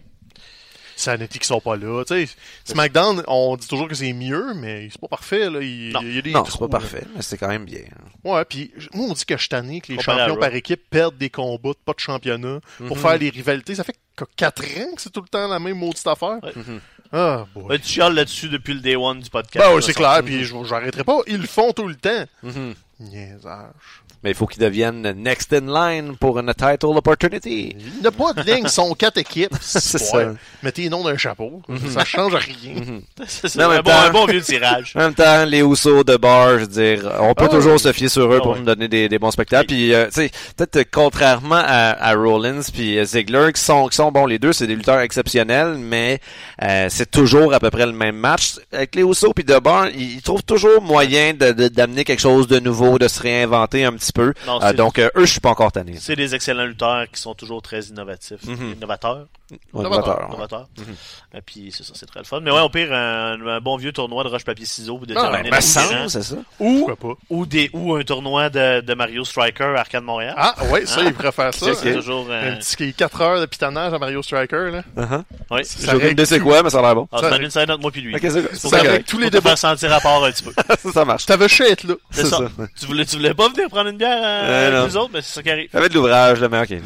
[0.99, 2.03] Sanity qui sont pas là.
[2.05, 2.33] Tu sais,
[2.65, 5.61] SmackDown, on dit toujours que c'est mieux, mais c'est pas parfait, là.
[5.61, 5.99] Il, Non.
[6.01, 6.79] il y a des Non, trous, c'est pas là.
[6.81, 7.83] parfait, mais c'est quand même bien.
[8.23, 11.17] Ouais, puis moi, on dit que je tanné que les Comparé champions par équipe perdent
[11.17, 12.87] des combats, pas de championnat, Mhm.
[12.87, 13.75] pour faire les rivalités.
[13.75, 16.39] Ça fait que 4 ans que c'est tout le temps la même maudite affaire.
[16.43, 16.51] Ouais.
[16.55, 16.79] Mhm.
[17.13, 17.63] Ah, boy.
[17.65, 19.63] Ouais, tu chiales là-dessus depuis le day one du podcast.
[19.65, 21.19] Ben ouais, là, c'est clair, puis je- j'arrêterai pas.
[21.27, 22.25] Ils le font tout le temps.
[22.43, 22.73] Mhm.
[22.99, 24.03] Niaisage.
[24.23, 27.75] Mais il faut qu'il devienne next in line pour une title opportunity.
[27.77, 29.53] Il n'y a pas de ligne, sont quatre équipes.
[29.61, 30.33] C'est ça.
[30.63, 31.61] Mettez les noms d'un chapeau.
[31.89, 32.99] Ça change rien.
[33.27, 34.93] C'est Mais en un bon, un bon vieux tirage.
[34.95, 37.91] En même temps, les Housseaux de bar, je veux dire, on peut Ah toujours se
[37.93, 39.67] fier sur eux Ah pour nous donner des, des bons spectacles.
[39.67, 44.11] Puis, euh, tu sais, peut-être contrairement à, à Rollins puis Ziggler, qui sont, qui sont
[44.11, 46.19] bons les deux, c'est des lutteurs exceptionnels, mais
[46.63, 48.55] euh, c'est toujours à peu près le même match.
[48.71, 52.19] Avec les Housseaux puis de bar, ils, ils trouvent toujours moyen de- de- d'amener quelque
[52.21, 54.33] chose de nouveau, de se réinventer un petit peu.
[54.45, 55.95] Non, Euh, donc, euh, eux, je suis pas encore tanné.
[55.99, 58.43] C'est des excellents lutteurs qui sont toujours très innovatifs.
[58.45, 58.73] Mhm.
[58.77, 59.25] Innovateurs.
[59.49, 59.79] Ouais, Innovateur.
[59.83, 60.27] innovateur, ouais.
[60.29, 60.67] Innovateurs.
[60.77, 60.95] Mhm.
[61.35, 62.41] Et puis, c'est ça, c'est très le fun.
[62.41, 66.21] Mais ouais, au pire, un, un bon vieux tournoi de roche-papier-ciseaux pour Ah, Ben, c'est
[66.21, 66.35] ça.
[66.59, 67.19] Ou, Pourquoi pas?
[67.29, 70.33] ou, des, ou un tournoi de, de Mario Striker Arcade Montréal.
[70.37, 71.73] Ah, ouais, ça, ils pourraient faire ça.
[71.75, 72.27] C'est toujours...
[72.29, 74.83] euh, Un petit 4 heures de pitonnage à Mario Striker, là.
[74.97, 75.23] Uh-huh.
[75.51, 75.63] ouais.
[75.63, 77.07] Ça J'ai aucune idée c'est quoi, mais ça a l'air bon.
[77.13, 78.15] Ah, c'est une scène entre moi puis lui.
[78.15, 79.09] Ok, c'est Pour c'est Ça te- règle correct.
[79.09, 79.49] tous les débats.
[79.49, 80.51] faire sentir à part un petit peu.
[80.83, 81.25] ça, ça marche.
[81.25, 81.93] T'avais chier être là.
[82.11, 82.37] C'est ça.
[82.37, 82.49] ça.
[82.79, 84.77] Tu, voulais, tu voulais pas venir prendre une bière Euh, non.
[84.77, 85.69] avec nous autres, mais c'est ça qui arrive.
[85.71, 86.81] Ça va être de l'ouvrage, là, mais ok.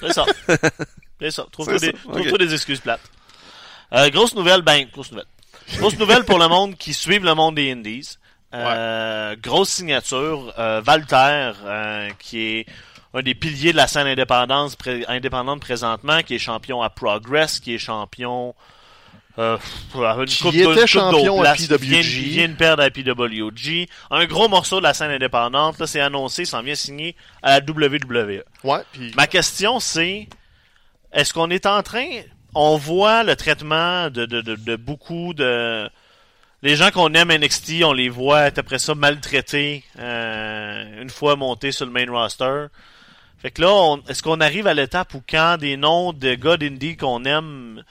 [0.00, 0.24] C'est ça.
[1.20, 1.46] C'est ça.
[1.52, 3.00] Trouve-toi des, excuses plates.
[3.92, 5.26] Euh, grosse nouvelle, ben, grosse nouvelle.
[5.78, 8.16] Grosse nouvelle pour le monde qui suit le monde des Indies.
[8.54, 12.66] Euh, Grosse signature, euh, Valter, euh, qui est
[13.14, 14.06] un des piliers de la scène
[14.78, 18.54] pré- indépendante présentement, qui est champion à Progress, qui est champion
[19.38, 19.56] euh,
[19.94, 21.54] une Qui coupe était coupe champion à.
[21.58, 23.88] Il vient- vient de perdre à PWG.
[24.10, 27.58] Un gros morceau de la scène indépendante, là, c'est annoncé, il s'en vient signer à
[27.58, 28.42] la WWE.
[28.64, 28.80] Ouais,
[29.16, 30.28] Ma question, c'est
[31.12, 32.06] est-ce qu'on est en train.
[32.54, 35.88] On voit le traitement de, de, de, de beaucoup de,
[36.62, 41.36] les gens qu'on aime NXT, on les voit être après ça maltraités euh, une fois
[41.36, 42.66] montés sur le main roster.
[43.40, 46.56] Fait que là, on- est-ce qu'on arrive à l'étape où quand des noms de gars
[46.58, 47.82] d'indie qu'on aime,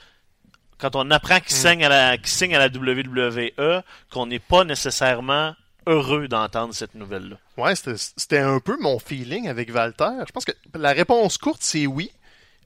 [0.82, 5.54] quand on apprend qu'ils signent à la, signent à la WWE, qu'on n'est pas nécessairement
[5.86, 7.36] heureux d'entendre cette nouvelle-là?
[7.56, 10.10] Ouais, c'était un peu mon feeling avec Valter.
[10.26, 12.10] Je pense que la réponse courte, c'est oui,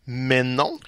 [0.07, 0.79] mais non.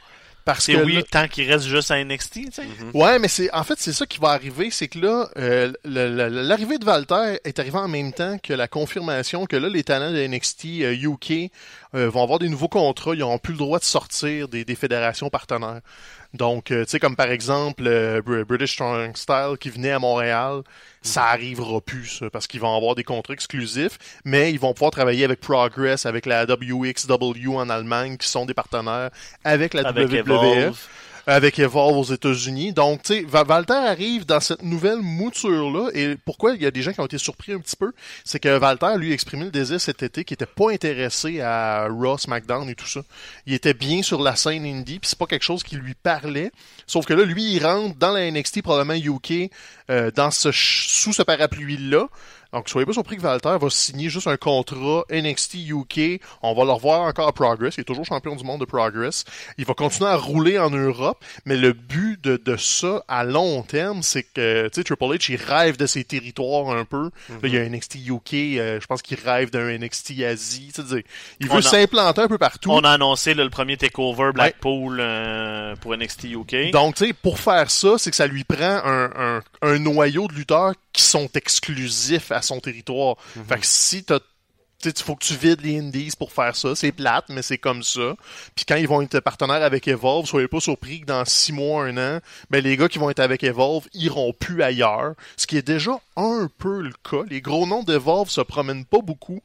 [0.46, 2.62] Parce que oui, là- tant qu'il reste juste à NXT, tu sais.
[2.94, 6.78] Ouais, mais c'est en fait c'est ça qui va arriver, c'est que là euh, l'arrivée
[6.78, 10.26] de Valter est arrivée en même temps que la confirmation que là les talents de
[10.26, 11.50] NXT euh, UK
[11.94, 14.74] euh, vont avoir des nouveaux contrats, ils n'auront plus le droit de sortir des, des
[14.74, 15.80] fédérations partenaires.
[16.34, 19.98] Donc euh, tu sais comme par exemple euh, Br- British Strong Style qui venait à
[19.98, 20.60] Montréal,
[21.00, 24.90] ça arrivera plus ça, parce qu'ils vont avoir des contrats exclusifs, mais ils vont pouvoir
[24.90, 29.10] travailler avec Progress, avec la WXW en Allemagne qui sont des partenaires
[29.42, 30.78] avec la Avec WWE Evolve.
[31.28, 32.72] Avec Evolve aux États-Unis.
[32.72, 35.90] Donc, tu sais, Va- Valter arrive dans cette nouvelle mouture-là.
[35.92, 37.92] Et pourquoi il y a des gens qui ont été surpris un petit peu,
[38.24, 41.86] c'est que Valter, lui, a exprimé le désir cet été qu'il était pas intéressé à
[41.88, 43.02] Raw, SmackDown et tout ça.
[43.46, 46.50] Il était bien sur la scène indie, puis c'est pas quelque chose qui lui parlait.
[46.86, 49.50] Sauf que là, lui, il rentre dans la NXT, probablement UK,
[49.90, 52.08] euh, dans ce sous ce parapluie-là.
[52.52, 56.20] Donc, soyez pas surpris que Valter va signer juste un contrat NXT UK.
[56.42, 57.76] On va le revoir encore à Progress.
[57.76, 59.24] Il est toujours champion du monde de Progress.
[59.58, 61.22] Il va continuer à rouler en Europe.
[61.44, 65.30] Mais le but de, de ça, à long terme, c'est que, tu sais, Triple H,
[65.32, 67.10] il rêve de ses territoires un peu.
[67.28, 68.34] Là, il y a un NXT UK.
[68.34, 70.72] euh, je pense qu'il rêve d'un NXT Asie.
[70.74, 71.04] Tu sais,
[71.40, 72.70] il veut a- s'implanter un peu partout.
[72.70, 76.70] On a annoncé là, le premier takeover Blackpool euh, pour NXT UK.
[76.72, 80.28] Donc, tu sais, pour faire ça, c'est que ça lui prend un, un, un noyau
[80.28, 83.16] de lutteurs qui sont exclusifs à son territoire.
[83.48, 84.20] Fait que si t'as
[84.80, 86.76] tu sais, il faut que tu vides les indies pour faire ça.
[86.76, 88.14] C'est plate, mais c'est comme ça.
[88.54, 91.86] Puis quand ils vont être partenaires avec Evolve, soyez pas surpris que dans six mois,
[91.86, 92.20] un an,
[92.50, 95.14] ben les gars qui vont être avec Evolve iront plus ailleurs.
[95.36, 97.24] Ce qui est déjà un peu le cas.
[97.28, 99.42] Les gros noms d'Evolve se promènent pas beaucoup.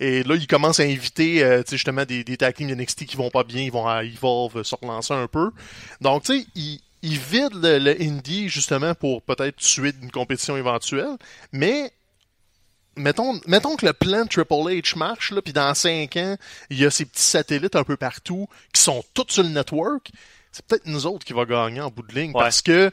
[0.00, 3.16] Et là, ils commencent à inviter euh, justement des, des tag teams de NXT qui
[3.16, 3.62] vont pas bien.
[3.62, 5.52] Ils vont à Evolve se relancer un peu.
[6.00, 10.56] Donc, tu sais, ils, ils vident le, le indie justement pour peut-être tuer une compétition
[10.56, 11.16] éventuelle.
[11.52, 11.92] Mais
[12.96, 16.36] mettons, mettons que le plan Triple H marche, là, puis dans cinq ans,
[16.70, 20.10] il y a ces petits satellites un peu partout qui sont tous sur le network.
[20.52, 22.42] C'est peut-être nous autres qui va gagner en bout de ligne Ouais.
[22.42, 22.90] parce que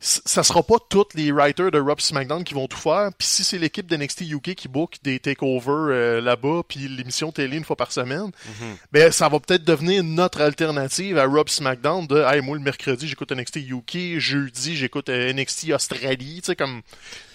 [0.00, 3.10] ça sera pas tous les writers de Rob SmackDown qui vont tout faire.
[3.18, 7.56] Puis si c'est l'équipe d'NXT UK qui book des takeovers euh, là-bas, puis l'émission télé
[7.56, 8.30] une fois par semaine,
[8.92, 13.08] ben ça va peut-être devenir notre alternative à Rob SmackDown de hey moi le mercredi
[13.08, 16.82] j'écoute NXT UK, jeudi j'écoute euh, NXT Australie, tu sais comme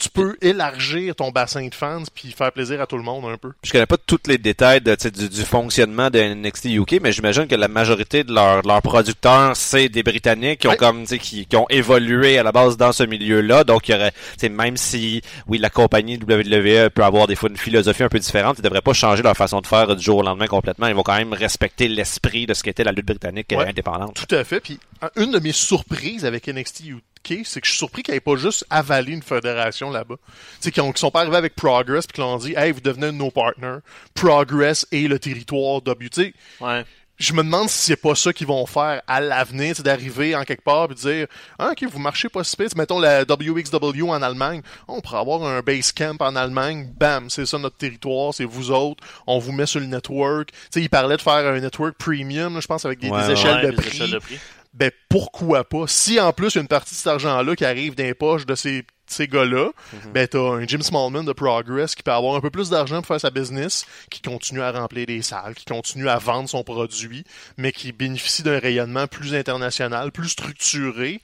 [0.04, 3.38] tu peux élargir ton bassin de fans puis faire plaisir à tout le monde un
[3.38, 3.52] peu.
[3.64, 7.48] Je connais pas tous les détails de, du, du fonctionnement de NXT UK, mais j'imagine
[7.48, 10.78] que la majorité de leurs producteurs, c'est des Britanniques qui ont Ouais.
[10.78, 13.64] comme, qui, qui ont évolué à la base dans ce milieu-là.
[13.64, 14.12] Donc, il y aurait,
[14.50, 18.58] même si, oui, la compagnie WWE peut avoir des fois une philosophie un peu différente,
[18.60, 20.88] ils devraient pas changer leur façon de faire du jour au lendemain complètement.
[20.88, 23.68] Ils vont quand même respecter l'esprit de ce qu'était la lutte britannique Ouais.
[23.68, 24.16] indépendante.
[24.28, 24.60] Tout à fait.
[24.60, 27.04] Puis un- une de mes surprises avec NXT UK,
[27.46, 30.16] c'est que je suis surpris qu'ils n'aient pas juste avalé une fédération là-bas.
[30.16, 32.82] Tu sais, qu'ils qu'ils sont pas arrivés avec Progress puis qu'ils ont dit, hey, vous
[32.82, 33.80] devenez nos partners.
[34.14, 36.10] Progress et le territoire W.
[36.10, 36.86] Tu sais, Ouais.
[37.18, 40.44] je me demande si c'est pas ça qu'ils vont faire à l'avenir, c'est d'arriver en
[40.44, 41.28] quelque part et de dire
[41.60, 42.68] ah, ok vous marchez pas si pire.
[42.76, 47.46] Mettons la WXW en Allemagne, on pourrait avoir un base camp en Allemagne, bam, c'est
[47.46, 50.50] ça notre territoire, c'est vous autres, on vous met sur le network.
[50.52, 53.22] Tu sais, ils parlaient de faire un network premium, là, je pense avec des, Ouais,
[53.22, 53.88] des ouais, échelles Ouais, de les prix.
[53.90, 54.40] échelles de prix.
[54.74, 55.86] Ben pourquoi pas?
[55.88, 58.14] Si en plus il y a une partie de cet argent-là qui arrive dans les
[58.16, 59.70] poches de ces ces gars-là,
[60.14, 63.08] ben t'as un Jim Smallman de Progress qui peut avoir un peu plus d'argent pour
[63.08, 67.24] faire sa business, qui continue à remplir les salles, qui continue à vendre son produit,
[67.58, 71.22] mais qui bénéficie d'un rayonnement plus international, plus structuré.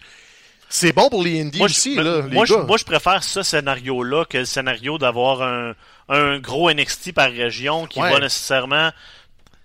[0.68, 2.84] C'est bon pour les indies Moi, je- aussi, mais- là, les moi, je, moi, je
[2.84, 5.74] préfère ce scénario-là que le scénario d'avoir un,
[6.10, 8.12] un gros NXT par région qui Ouais.
[8.12, 8.92] va nécessairement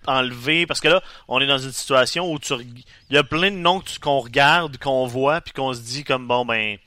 [0.07, 0.65] enlever.
[0.65, 2.53] Parce que là, on est dans une situation où tu
[3.09, 6.27] il y a plein de noms qu'on regarde, qu'on voit, puis qu'on se dit comme
[6.27, 6.77] bon ben.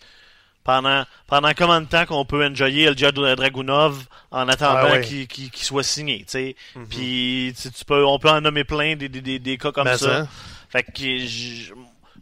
[0.65, 5.27] Pendant, pendant combien de temps qu'on peut enjoyer Elja Dragunov en attendant Ah ouais.
[5.27, 6.57] qu'il soit signé, tu sais?
[6.91, 9.97] Puis tu, peux, on peut en nommer plein des, des, des, des cas comme Mais
[9.97, 10.29] ça.
[10.69, 11.73] Fait que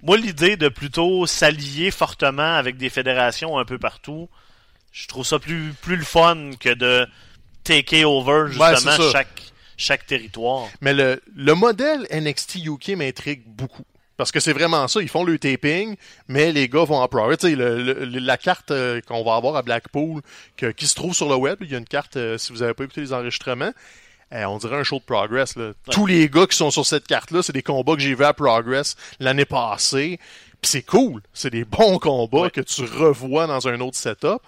[0.00, 4.28] moi l'idée de plutôt s'allier fortement avec des fédérations un peu partout,
[4.92, 7.04] je trouve ça plus plus le fun que de
[7.64, 9.42] take over justement chaque
[9.76, 10.68] chaque territoire.
[10.80, 13.84] Mais le, le modèle NXT UK m'intrigue beaucoup.
[14.16, 15.94] Parce que c'est vraiment ça, ils font le taping,
[16.28, 17.08] mais les gars vont en
[17.48, 20.22] sais, le- le- la carte euh, qu'on va avoir à Blackpool,
[20.56, 22.62] que- qui se trouve sur le web, il y a une carte, euh, si vous
[22.62, 23.72] avez pas écouté les enregistrements,
[24.32, 25.54] euh, on dirait un show de Progress.
[25.56, 25.72] Là.
[25.90, 28.32] Tous les gars qui sont sur cette carte-là, c'est des combats que j'ai vus à
[28.32, 30.18] Progress l'année passée.
[30.18, 31.20] Puis Puis c'est cool.
[31.34, 32.50] C'est des bons combats Ouais.
[32.50, 34.38] que tu revois dans un autre setup.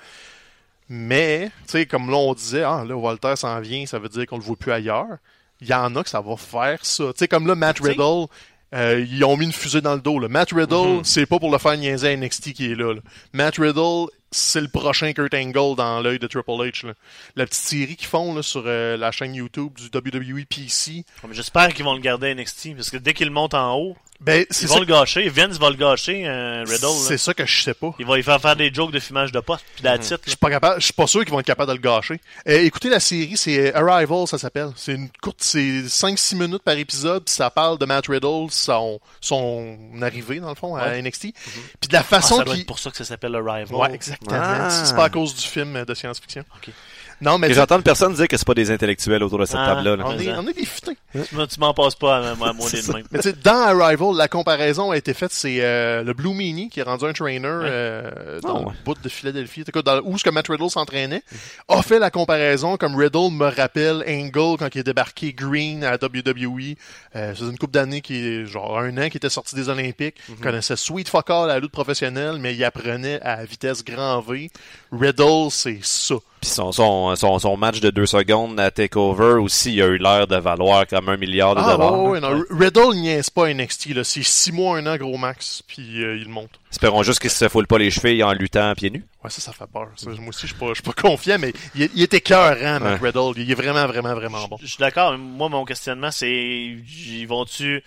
[0.88, 4.26] Mais, tu sais, comme là, on disait, ah, là, Walter s'en vient, ça veut dire
[4.26, 5.18] qu'on le voit plus ailleurs.
[5.60, 7.04] Il y en a que ça va faire ça.
[7.12, 8.26] Tu sais, comme là, Matt Riddle,
[8.74, 10.18] euh, ils ont mis une fusée dans le dos.
[10.18, 10.28] Là.
[10.28, 11.04] Matt Riddle, Mhm.
[11.04, 12.94] c'est pas pour le faire niaiser à NXT qui est là.
[12.94, 13.00] là.
[13.32, 16.86] Matt Riddle, c'est le prochain Kurt Angle dans l'œil de Triple H.
[16.86, 16.92] Là.
[17.34, 21.34] La petite série qu'ils font là, sur euh, la chaîne YouTube du WWE PC, Mais
[21.34, 24.44] J'espère qu'ils vont le garder à NXT, parce que dès qu'il monte en haut, ben,
[24.50, 25.28] c'est ils ça, vont le gâcher.
[25.28, 26.86] Vince va le gâcher, euh, Riddle.
[27.06, 27.94] c'est ça que je sais pas.
[28.00, 30.20] Il va y faire faire des jokes de fumage de poste, puis la titre.
[30.24, 32.20] Je suis pas capable, je suis pas sûr qu'ils vont être capables de le gâcher.
[32.48, 34.70] Euh, écoutez la série, c'est Arrival, ça s'appelle.
[34.76, 38.98] C'est une courte, c'est 5-6 minutes par épisode, puis ça parle de Matt Riddle, son,
[39.20, 41.02] son arrivée, dans le fond, à Ouais.
[41.02, 41.32] NXT.
[41.80, 43.66] Puis de la Ah, façon ça doit être pour ça que ça s'appelle Arrival.
[43.74, 44.36] Ouais, exactement.
[44.40, 44.68] Ah.
[44.70, 46.44] C'est pas à cause du film de science-fiction.
[46.56, 46.72] Ok.
[47.20, 49.74] Non, mais Et j'entends personne dire que c'est pas des intellectuels autour de cette Ah.
[49.74, 49.96] table-là.
[49.96, 50.04] là.
[50.06, 50.92] on, est, on est des futins.
[51.12, 53.02] Tu m'en- Tu m'en passes pas à, moi, à moi des même.
[53.10, 56.68] Mais tu sais, dans Arrival, la comparaison a été faite, c'est euh, le Blue Meanie
[56.68, 58.72] qui est rendu un trainer euh, dans Ah, ouais.
[58.78, 59.64] le bout de Philadelphie.
[59.84, 61.22] Dans, où ce que Matt Riddle s'entraînait,
[61.68, 65.94] a fait la comparaison comme Riddle me rappelle Angle quand il est débarqué Green à
[65.96, 66.76] WWE.
[67.16, 70.16] Euh, c'est une coupe d'années qui est genre un an qui était sorti des Olympiques,
[70.42, 74.50] connaissait Sweet Fuck All à la lutte professionnelle, mais il apprenait à vitesse grand V.
[74.92, 76.14] Riddle, c'est ça.
[76.40, 79.98] Puis son, son, son, son match de deux secondes à TakeOver aussi, il a eu
[79.98, 82.00] l'air de valoir comme un milliard de Ah, dollars.
[82.02, 84.04] ouais, ouais, non, Riddle niaise pas NXT, là.
[84.04, 86.50] C'est six mois, un an, gros max, puis euh, il monte.
[86.70, 89.04] Espérons juste qu'il se foule pas les chevilles en luttant pieds nus.
[89.24, 89.88] Ouais, ça, ça fait peur.
[89.96, 92.78] Ça, moi aussi, je suis pas, je suis pas confiant, mais il, il était cœurant,
[92.80, 93.08] Matt Ouais.
[93.10, 93.32] Riddle.
[93.36, 94.56] Il est vraiment, vraiment, vraiment bon.
[94.60, 95.18] Je je suis d'accord.
[95.18, 97.82] Moi, mon questionnement, c'est ils vont-tu.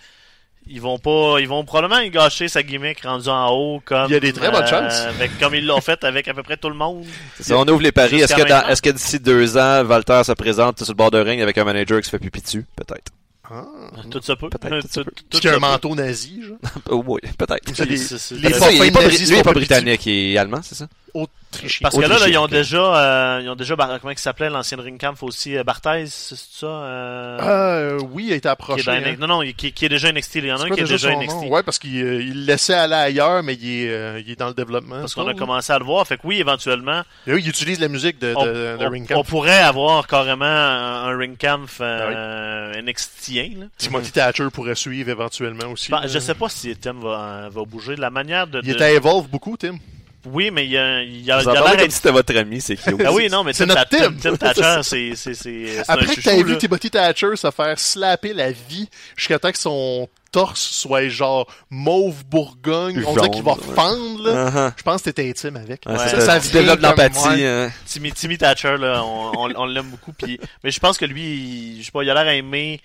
[0.68, 1.38] Ils vont pas.
[1.40, 4.06] Ils vont probablement gâcher sa gimmick rendue en haut comme.
[4.08, 5.00] Il y a des très bonnes chances.
[5.00, 7.04] Avec, comme ils l'ont fait avec à peu près tout le monde.
[7.40, 8.20] Ça, on ouvre les paris.
[8.20, 11.18] Est-ce que, dans- est-ce que d'ici deux ans, Walter se présente sur le bord de
[11.18, 12.64] ring avec un manager qui se fait pipi dessus?
[12.76, 13.12] Peut-être.
[13.50, 13.64] Ah.
[14.10, 14.48] Tout ça peut.
[14.48, 15.04] Peut-être, tout.
[15.28, 15.58] Tout a ça un peut.
[15.58, 16.56] manteau nazi, genre.
[16.90, 17.78] Oh, oui, peut-être.
[17.84, 18.18] Les, les c'est-
[18.52, 20.60] forfaits il est pas, nazis lui, sont il est pas plus britannique, il est allemand,
[20.62, 20.86] c'est ça?
[21.12, 21.78] Petits Autrichiens.
[21.82, 24.48] Parce que là, là, Autrichien, ils ont déjà, euh, ils ont déjà, comment il s'appelait
[24.48, 26.66] l'ancienne ring camp aussi, euh, Barthez, c'est ça?
[26.66, 28.90] Euh, Euh, oui, il a été qui est approché.
[28.90, 29.16] hein.
[29.18, 30.36] non, non, il- qui, qui est déjà NXT.
[30.36, 31.42] Il y en a un qui est déjà NXT.
[31.42, 31.48] nom?
[31.50, 34.36] Ouais, parce qu'il euh, il le laissait aller ailleurs, mais il est, euh, il est
[34.38, 35.00] dans le développement.
[35.00, 36.06] Parce qu'on a commencé à le voir.
[36.06, 39.22] Fait que oui, éventuellement, Et oui, il utilise la musique de, de, on, de on-
[39.24, 43.50] pourrait avoir carrément un, un ring camp Ah euh, NXTien.
[43.60, 43.66] Là.
[43.76, 45.90] Timothy Thatcher pourrait suivre éventuellement aussi.
[45.92, 46.06] Ben, là.
[46.06, 47.94] je sais pas si Tim va, va bouger.
[47.96, 48.60] De la manière de.
[48.64, 49.76] Il de- est à Evolve beaucoup, Tim.
[50.24, 52.12] Oui, mais il y a, il y a, il y a l'air comme si c'était
[52.12, 52.94] votre ami, c'est cute.
[53.04, 54.14] Ah oui, non, mais C'est Tim, notre Tim.
[54.20, 56.58] Tim Thatcher, c'est c'est- c'est- Après que t'aies vu.
[56.58, 62.24] Timothy Thatcher se faire slapper la vie jusqu'à temps que son torse soit genre mauve
[62.24, 64.48] bourgogne, on dirait qu'il va fendre, là.
[64.48, 64.72] Uh-huh.
[64.76, 65.82] Je pense que t'étais intime avec.
[65.86, 65.98] Ouais, Ouais.
[66.08, 67.44] c'est Ça, comme- l'empathie.
[67.44, 67.70] hein.
[67.84, 70.12] Timmy, Timmy Thatcher, là, on, l'aime beaucoup.
[70.12, 72.32] Puis, mais je pense que lui, il, je sais pas, il a l'air.
[72.44, 72.78] Je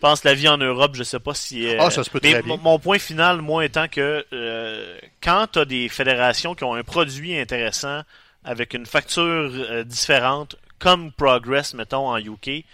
[0.00, 1.66] pense la vie en Europe, je sais pas si.
[1.68, 2.56] euh, Ah, ça se peut mais très bien.
[2.62, 7.38] mon- point final, moi, étant que euh, quand t'as des fédérations qui ont un produit
[7.38, 8.02] intéressant
[8.44, 9.22] avec une facture
[9.52, 12.64] euh, différente, comme Progress, mettons en UK,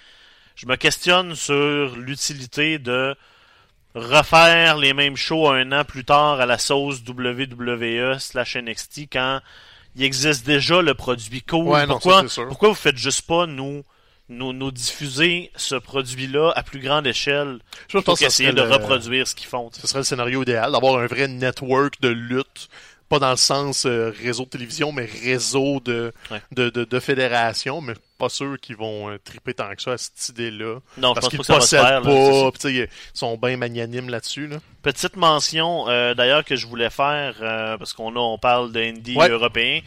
[0.54, 3.16] je me questionne sur l'utilité de
[3.94, 9.40] refaire les mêmes shows un an plus tard à la sauce WWE slash NXT quand
[9.96, 11.66] il existe déjà le produit cool.
[11.68, 12.48] Ouais, non, pourquoi, ça, c'est sûr.
[12.48, 13.82] pourquoi vous faites juste pas nous,
[14.28, 17.58] nous, nous diffuser ce produit-là à plus grande échelle
[17.88, 19.70] Je pour pense que ça essayer serait de le- reproduire ce qu'ils font.
[19.72, 22.68] Ce serait le scénario idéal, d'avoir un vrai network de lutte.
[23.08, 26.42] Pas dans le sens euh, réseau de télévision, mais réseau de, Ouais.
[26.50, 29.96] de, de, de fédération, mais pas sûr qu'ils vont euh, triper tant que ça à
[29.96, 30.80] cette idée-là.
[30.98, 32.02] Non, Parce qu'ils possèdent faire.
[32.02, 34.48] pas, pis ils sont bien magnanimes là-dessus.
[34.48, 34.56] Là.
[34.82, 39.14] Petite mention euh, d'ailleurs que je voulais faire euh, parce qu'on on parle de indie
[39.16, 39.28] Ouais.
[39.28, 39.82] européen.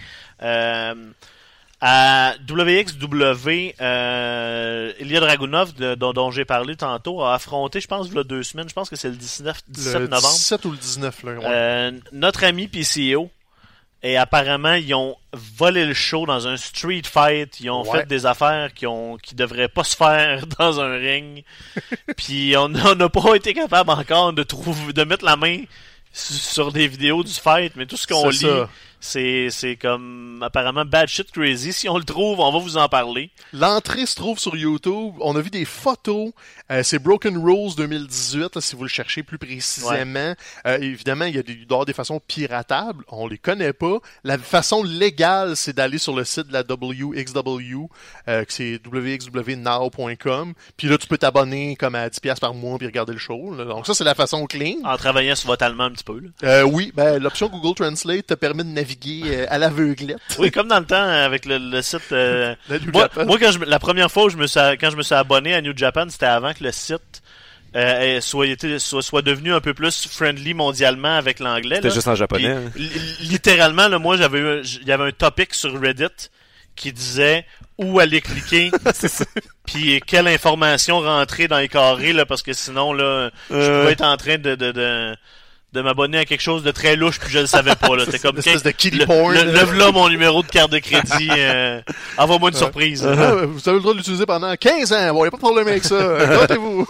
[1.82, 8.08] À WXW, euh, Ilya Dragunov, de- dont, dont j'ai parlé tantôt, a affronté, je pense,
[8.10, 10.66] il y a deux semaines, je pense que c'est le 19, 17 le novembre, 17
[10.66, 11.32] ou le 19, là.
[11.34, 11.46] ouais.
[11.46, 13.30] euh, notre ami PCO.
[14.02, 17.60] Et apparemment, ils ont volé le show dans un street fight.
[17.60, 18.00] Ils ont Ouais.
[18.00, 21.44] fait des affaires qui ont qui devraient pas se faire dans un ring.
[22.18, 25.64] Puis on n'a pas été capable encore de trouver de mettre la main
[26.14, 28.70] su- sur des vidéos du fight, mais tout ce qu'on lit, ça.
[29.00, 31.74] C'est comme apparemment bad shit crazy.
[31.74, 33.32] Si on le trouve, on va vous en parler.
[33.54, 35.14] L'entrée se trouve sur YouTube.
[35.22, 36.32] On a vu des photos.
[36.72, 40.34] Euh, c'est Broken Rules 2018, là, si vous le cherchez plus précisément.
[40.68, 43.04] Euh, évidemment, il y a des, il y des façons piratables.
[43.08, 43.98] On les connaît pas.
[44.24, 47.88] La façon légale, c'est d'aller sur le site de la WXW,
[48.28, 50.54] euh, que c'est wxwnow.com.
[50.78, 53.54] Puis là, tu peux t'abonner comme à 10$ par mois puis regarder le show.
[53.56, 53.66] là.
[53.66, 54.76] Donc ça, c'est la façon clean.
[54.84, 56.20] En travaillant sur votre allemand un petit peu.
[56.20, 56.30] là.
[56.44, 60.20] Euh, oui, ben, l'option Google Translate te permet de naviguer euh, à l'aveuglette.
[60.38, 62.00] Oui, comme dans le temps avec le, le site.
[62.12, 62.56] euh,
[62.94, 63.26] moi, Japan.
[63.26, 65.54] moi, quand je, la première fois où je me suis, quand je me suis abonné
[65.54, 67.22] à New Japan, c'était avant que le site
[67.76, 68.48] euh, soit,
[68.80, 71.76] soit, soit devenu un peu plus friendly mondialement avec l'anglais.
[71.76, 72.56] C'était juste en japonais.
[72.74, 72.90] Puis, hein.
[73.20, 76.30] li- littéralement, là, moi, j'avais il y avait un topic sur Reddit
[76.76, 77.46] qui disait
[77.78, 78.72] où aller cliquer,
[79.66, 84.04] puis quelle information rentrer dans les carrés, là, parce que sinon, là, je pouvais être
[84.04, 85.16] en train de, de, de,
[85.74, 88.06] de m'abonner à quelque chose de très louche, puis je le savais pas, là.
[88.10, 89.34] T'es comme, Une espèce de kiddie le, porn.
[89.34, 91.82] le- lève là mon numéro de carte de crédit, euh,
[92.18, 93.06] envoie-moi une surprise.
[93.06, 95.14] Ah, vous avez le droit de l'utiliser pendant 15 ans.
[95.14, 95.96] Bon, y a pas de problème avec ça.
[96.26, 96.88] Gâtez-vous.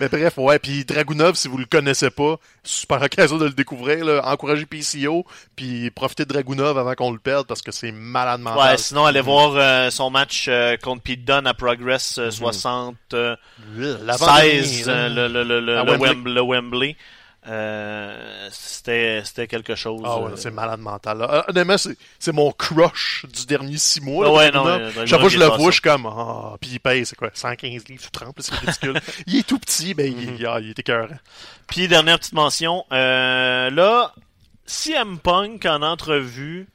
[0.00, 0.58] Mais bref, ouais.
[0.58, 4.04] Puis Dragunov, si vous le connaissez pas, super occasion de le découvrir.
[4.04, 4.22] Là.
[4.24, 8.70] Encouragez PCO, puis profitez de Dragunov avant qu'on le perde parce que c'est malade mental.
[8.70, 12.94] Ouais, sinon, allez voir euh, son match euh, contre Pete Dunne à Progress euh, 60,
[13.12, 13.36] euh,
[13.76, 14.92] L'avant-dernier, 16, là.
[14.94, 16.40] euh, le, le, le, le, À le Wembley.
[16.40, 16.96] Wembley.
[17.48, 20.00] Euh, c'était c'était quelque chose.
[20.04, 21.18] Ah ouais, euh, c'est malade mental.
[21.18, 21.28] Là.
[21.34, 24.26] Euh, Honnêtement, c'est, c'est mon crush du dernier six mois.
[24.26, 24.80] Ah là, ouais, Dragunov.
[24.94, 27.08] non, ouais, Chaque fois que je le vois, je suis comme, ah, puis il pèse,
[27.08, 29.00] c'est quoi, 115 livres sous 30, c'est ridicule.
[29.26, 30.36] il est tout petit, mais Mhm.
[30.38, 31.08] il, ah, il est écœurant.
[31.66, 34.12] Puis dernière petite mention, euh, là,
[34.64, 36.68] CM Punk en entrevue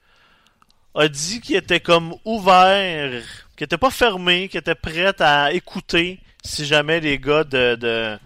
[0.96, 3.22] a dit qu'il était comme ouvert,
[3.56, 8.20] qu'il était pas fermé, qu'il était prêt à écouter si jamais les gars de de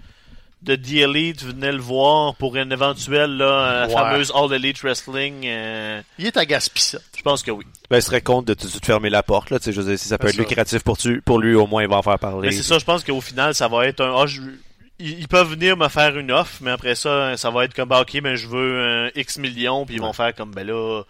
[0.61, 3.93] de The Elite venaient le voir pour une éventuelle là, Ouais.
[3.93, 5.41] fameuse All Elite Wrestling.
[5.45, 7.01] euh, Il est à Gaspissette.
[7.17, 7.65] je pense que oui.
[7.89, 9.57] Ben, il serait compte de tout de suite fermer la porte, là.
[9.59, 10.49] Tu sais, je veux dire, si ça peut C'est être ça.
[10.49, 12.49] lucratif pour, tu, pour lui, au moins, il va en faire parler.
[12.49, 14.15] Mais c'est ça, je pense qu'au final, ça va être un.
[14.21, 14.41] ah, je-
[14.99, 18.01] ils, peuvent venir me faire une offre, mais après ça, ça va être comme, bah,
[18.01, 21.01] ok, ben je veux un X millions, puis ils vont faire comme, ben là,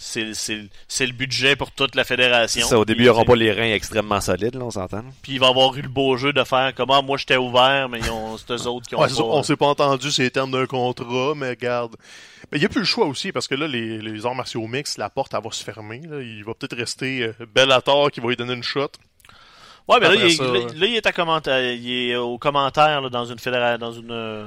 [0.00, 2.64] c'est c'est c'est le budget pour toute la fédération.
[2.66, 5.02] Ça, au début, ils n'auront pas les reins extrêmement solides, là, on s'entend.
[5.22, 7.88] Puis il va avoir eu le beau jeu de faire comme, ah, moi j'étais ouvert,
[7.88, 9.22] mais ils ont, c'est eux autres qui ont Ouais, pas.
[9.22, 11.96] on s'est pas entendu ces termes d'un contrat, mais regarde.
[12.52, 14.66] Mais il n'y a plus le choix aussi, parce que là, les, les arts martiaux
[14.68, 16.00] mix, la porte, elle va se fermer.
[16.08, 16.22] Là.
[16.22, 18.88] Il va peut-être rester euh, Bellator qui va lui donner une shot.
[19.88, 22.16] Ouais, mais là, Après il, est- ça, là, là, il est à commentaire, il est
[22.16, 24.44] au commentaire là, dans une fédération, dans une, euh,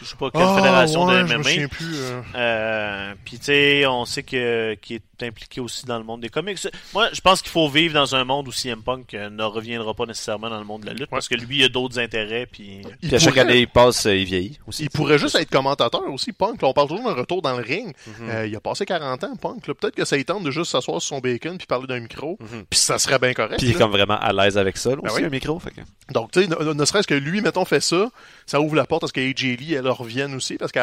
[0.00, 1.44] je sais pas quelle fédération Ah, ouais, de je me MMA.
[1.50, 1.96] souviens plus.
[2.00, 2.20] euh.
[2.36, 6.28] Euh, puis tu sais, on sait que qu'il est impliqué aussi dans le monde des
[6.28, 6.58] comics.
[6.94, 9.92] Moi, je pense qu'il faut vivre dans un monde où CM Punk euh, ne reviendra
[9.94, 12.46] pas nécessairement dans le monde de la lutte parce que lui il a d'autres intérêts
[12.46, 12.82] puis
[13.12, 14.84] à chaque année, il passe, il vieillit aussi.
[14.84, 16.62] Il pourrait juste être commentateur aussi, Punk.
[16.62, 17.94] Là, on parle toujours d'un retour dans le ring.
[18.06, 18.30] Mhm.
[18.30, 19.66] Euh, il a passé 40 ans, Punk.
[19.66, 19.74] là.
[19.74, 22.38] Peut-être que ça lui tente de juste s'asseoir sur son bacon puis parler d'un micro.
[22.40, 22.64] Mhm.
[22.70, 23.58] Puis ça serait bien correct.
[23.58, 25.26] Puis il est comme vraiment à l'aise avec ça, là, Ben aussi, oui.
[25.26, 25.58] un micro.
[25.58, 25.80] Fait que...
[26.12, 28.08] Donc, tu sais, ne, ne serait-ce que lui, mettons, fait ça,
[28.48, 30.78] ça ouvre la porte à ce que AJ Lee, elle revienne aussi, parce que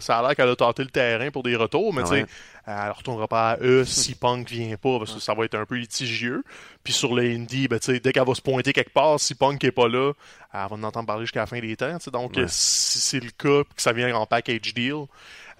[0.00, 2.26] ça a l'air qu'elle a tenté le terrain pour des retours, mais tu sais,
[2.66, 5.66] elle retournera pas à eux si Punk vient pas, parce que ça va être un
[5.66, 6.42] peu litigieux.
[6.82, 9.34] Puis sur les indies, ben, tu sais, dès qu'elle va se pointer quelque part, si
[9.34, 10.12] Punk est pas là,
[10.52, 11.98] elle va en entendre parler jusqu'à la fin des temps.
[12.12, 12.44] Donc, Ouais.
[12.48, 15.04] si c'est le cas, que ça vient en package deal,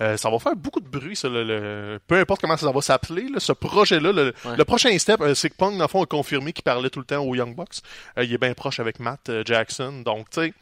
[0.01, 2.81] euh, ça va faire beaucoup de bruit, ça, le, le- peu importe comment ça va
[2.81, 4.13] s'appeler, ce projet-là.
[4.13, 4.57] Le, Ouais.
[4.57, 7.01] le prochain step, euh, c'est que Punk, dans le fond, a confirmé qu'il parlait tout
[7.01, 7.81] le temps aux Young Bucks.
[8.17, 10.01] Euh, il est bien proche avec Matt Jackson.
[10.03, 10.55] Donc, tu sais,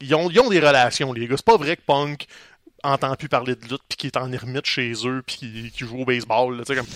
[0.00, 1.36] ils ont, ils ont des relations, les gars.
[1.36, 2.26] C'est pas vrai que Punk
[2.82, 5.98] entend plus parler de lutte puis qu'il est en ermite chez eux puis qu'il joue
[5.98, 6.56] au baseball.
[6.56, 6.64] là.
[6.64, 6.88] Tu sais, comme...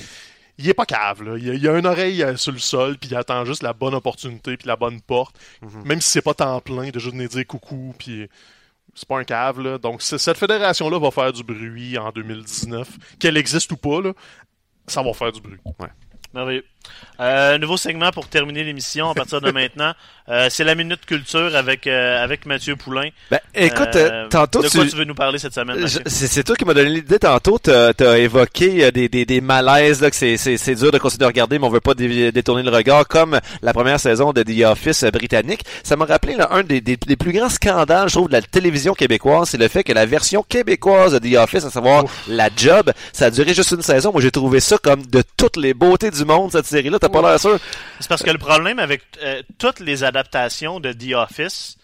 [0.58, 1.38] Il est pas cave, là.
[1.38, 3.72] Il a, il a une oreille euh, sur le sol puis il attend juste la
[3.72, 5.34] bonne opportunité puis la bonne porte.
[5.84, 8.28] Même si c'est pas temps plein de juste venir dire coucou puis
[8.94, 9.78] c'est pas un cave, là.
[9.78, 13.16] Donc, cette fédération-là va faire du bruit en 2019.
[13.18, 14.12] Qu'elle existe ou pas, là,
[14.86, 15.58] ça va faire du bruit.
[16.34, 16.64] merveilleux.
[17.20, 19.92] Euh, nouveau segment pour terminer l'émission à partir de maintenant.
[20.28, 23.08] Euh, c'est la minute culture avec euh, avec Mathieu Poulain.
[23.30, 24.76] Ben, écoute, Euh, euh, tantôt, de tu...
[24.78, 25.98] quoi tu veux nous parler cette semaine Je-?
[26.06, 27.58] C'est toi qui m'as donné l'idée tantôt.
[27.58, 31.26] T'as as évoqué euh, des, des, des malaises là, que c'est- dur de continuer de
[31.26, 34.64] regarder, mais on veut pas dé- détourner le regard, comme la première saison de The
[34.64, 35.64] Office britannique.
[35.82, 38.42] Ça m'a rappelé là, un des, des, des plus grands scandales, je trouve, de la
[38.42, 42.48] télévision québécoise, c'est le fait que la version québécoise de The Office, à savoir la
[42.56, 44.12] Job, ça a duré juste une saison.
[44.12, 46.98] Moi, j'ai trouvé ça comme de toutes les beautés du monde cette série-là.
[46.98, 47.58] T'as pas l'air sûr
[48.00, 51.76] C'est parce que le problème avec euh, toutes les adaptations de The Office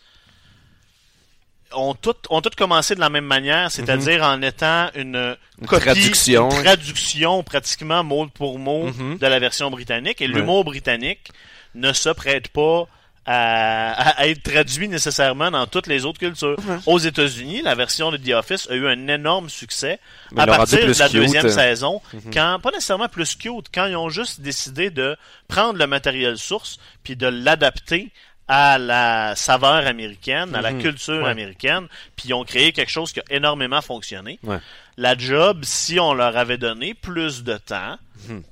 [1.73, 5.83] ont toutes, ont toutes commencé de la même manière, c'est-à-dire en étant une, Une copie,
[5.85, 9.19] traduction, une traduction pratiquement mot pour mot Mhm.
[9.19, 10.21] de la version britannique.
[10.23, 10.33] Et Ouais.
[10.35, 11.31] l'humour britannique
[11.75, 12.87] ne se prête pas
[13.31, 16.57] à, à être traduit nécessairement dans toutes les autres cultures.
[16.87, 20.01] Aux États-Unis, la version de The Office a eu un énorme succès
[20.33, 21.51] Mais à partir de la cute, deuxième euh.
[21.51, 22.01] saison,
[22.33, 25.15] quand pas nécessairement plus cute, quand ils ont juste décidé de
[25.47, 28.11] prendre le matériel source puis de l'adapter
[28.51, 30.81] à la saveur américaine, à la Mhm.
[30.81, 31.31] culture Ouais.
[31.31, 34.39] américaine, puis ils ont créé quelque chose qui a énormément fonctionné.
[34.43, 34.57] Ouais.
[34.97, 38.43] La job, si on leur avait donné plus de temps, Mhm.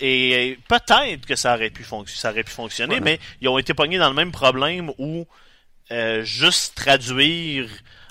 [0.00, 3.74] Et peut-être que ça aurait pu, fonc- ça aurait pu fonctionner, mais ils ont été
[3.74, 5.26] pognés dans le même problème où
[5.92, 7.68] euh, juste traduire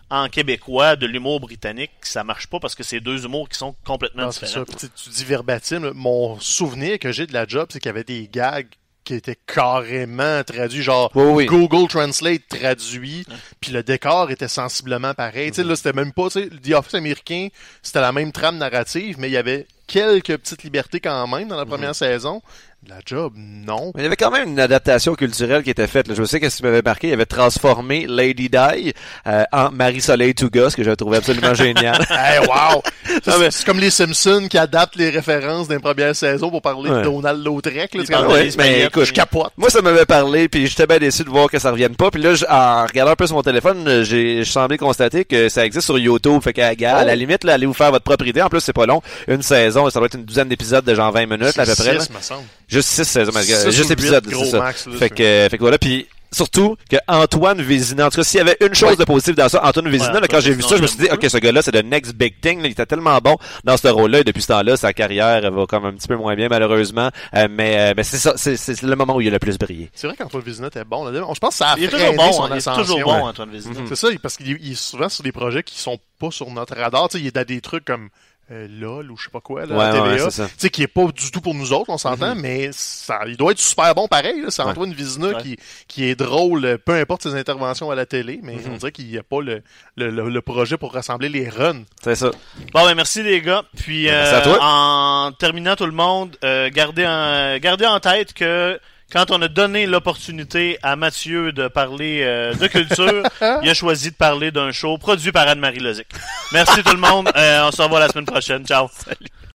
[0.10, 3.76] en québécois de l'humour britannique, ça marche pas parce que c'est deux humours qui sont
[3.86, 4.52] complètement Non, différents.
[4.52, 4.66] ça.
[4.66, 7.94] Puis tu- tu dis verbatim, mon souvenir que j'ai de la job, c'est qu'il y
[7.94, 8.68] avait des gags
[9.04, 11.46] qui était carrément traduit, genre Oui, oui.
[11.46, 13.26] Google Translate traduit,
[13.60, 15.50] puis le décor était sensiblement pareil.
[15.52, 17.48] Tu sais, là, c'était même pas, tu sais, The Office américain,
[17.82, 21.58] c'était la même trame narrative, mais il y avait quelques petites libertés quand même dans
[21.58, 22.42] la première saison.
[22.88, 23.92] La job, non.
[23.94, 26.08] Mais il y avait quand même une adaptation culturelle qui était faite.
[26.08, 26.14] là.
[26.18, 28.94] Je sais que ce qui m'avait marqué, il avait transformé Lady Di
[29.28, 31.98] euh, en Marie-Soleil Touga, ce que je trouvais absolument génial.
[32.10, 32.82] Hey, wow!
[33.52, 37.02] C'est comme les Simpsons qui adaptent les références d'une première saison pour parler de.
[37.02, 37.94] Donald Lautrec.
[37.96, 39.52] Là, parle ouais, mais écoute, je capote.
[39.58, 42.12] Moi, ça m'avait parlé, puis j'étais bien déçu de voir que ça revienne pas.
[42.12, 45.86] Puis là, en regardant un peu sur mon téléphone, j'ai semblé constater que ça existe
[45.86, 46.42] sur YouTube.
[46.42, 47.16] Fait qu'à à la Oh.
[47.16, 48.42] limite, là, allez vous faire votre propre idée.
[48.42, 49.02] En plus, c'est pas long.
[49.28, 51.76] Une saison, ça doit être une douzaine d'épisodes de genre 20 minutes, là, à peu
[51.76, 52.00] près.
[52.00, 52.44] Six, me semble.
[52.68, 54.60] Juste six saisons, mais, Six juste épisodes, gros c'est ça.
[54.60, 58.24] max, là, fait que, fait que voilà, puis surtout que Antoine Vézina, en tout cas,
[58.24, 58.96] s'il y avait une chose Ouais.
[58.98, 61.00] de positive dans ça, Antoine Vézina, Ouais, là, quand j'ai vu ça, je me suis
[61.00, 62.68] dit, ok, ce gars-là, c'est le next big thing, là.
[62.68, 65.86] il était tellement bon dans ce rôle-là, et depuis ce temps-là, sa carrière va comme
[65.86, 68.96] un petit peu moins bien, malheureusement, Euh, mais, euh, mais c'est ça, c'est, c'est le
[68.96, 69.90] moment où il a le plus brillé.
[69.96, 71.04] C'est vrai qu'Antoine Vézina était bon.
[71.04, 71.12] Là.
[71.34, 73.16] Je pense que ça a Il est toujours bon, son hein, il est toujours bon,
[73.16, 73.22] Ouais.
[73.24, 73.74] Antoine Vézina.
[73.88, 77.10] C'est ça, parce qu'il est- souvent sur des projets qui sont pas sur notre radar.
[77.10, 78.10] Tu sais, il est dans des trucs comme
[78.52, 80.24] euh, LOL ou je sais pas quoi, là, Ouais, ouais, TVA.
[80.30, 80.46] c'est ça.
[80.48, 83.38] tu sais, qui est pas du tout pour nous autres, on s'entend, mais ça, il
[83.38, 84.42] doit être super bon pareil.
[84.42, 84.48] là.
[84.50, 84.70] C'est Ouais.
[84.72, 84.94] Antoine
[85.36, 85.42] Ouais.
[85.44, 88.74] qui, qui est drôle, euh, peu importe ses interventions à la télé, mais Mhm.
[88.74, 89.62] on dirait qu'il n'y a pas le,
[89.98, 91.84] le, le- le projet pour rassembler les runs.
[92.04, 92.32] C'est ça.
[92.74, 93.64] Bon, ben merci les gars.
[93.78, 94.58] Puis Merci euh, à toi.
[94.62, 98.80] en terminant tout le monde, euh, gardez, en, gardez en tête que
[99.12, 103.24] quand on a donné l'opportunité à Mathieu de parler euh, de culture,
[103.64, 106.08] il a choisi de parler d'un show produit par Anne-Marie Lozic.
[106.54, 107.30] Merci tout le monde.
[107.36, 108.66] Euh, on se revoit la semaine prochaine.
[108.66, 108.90] Ciao.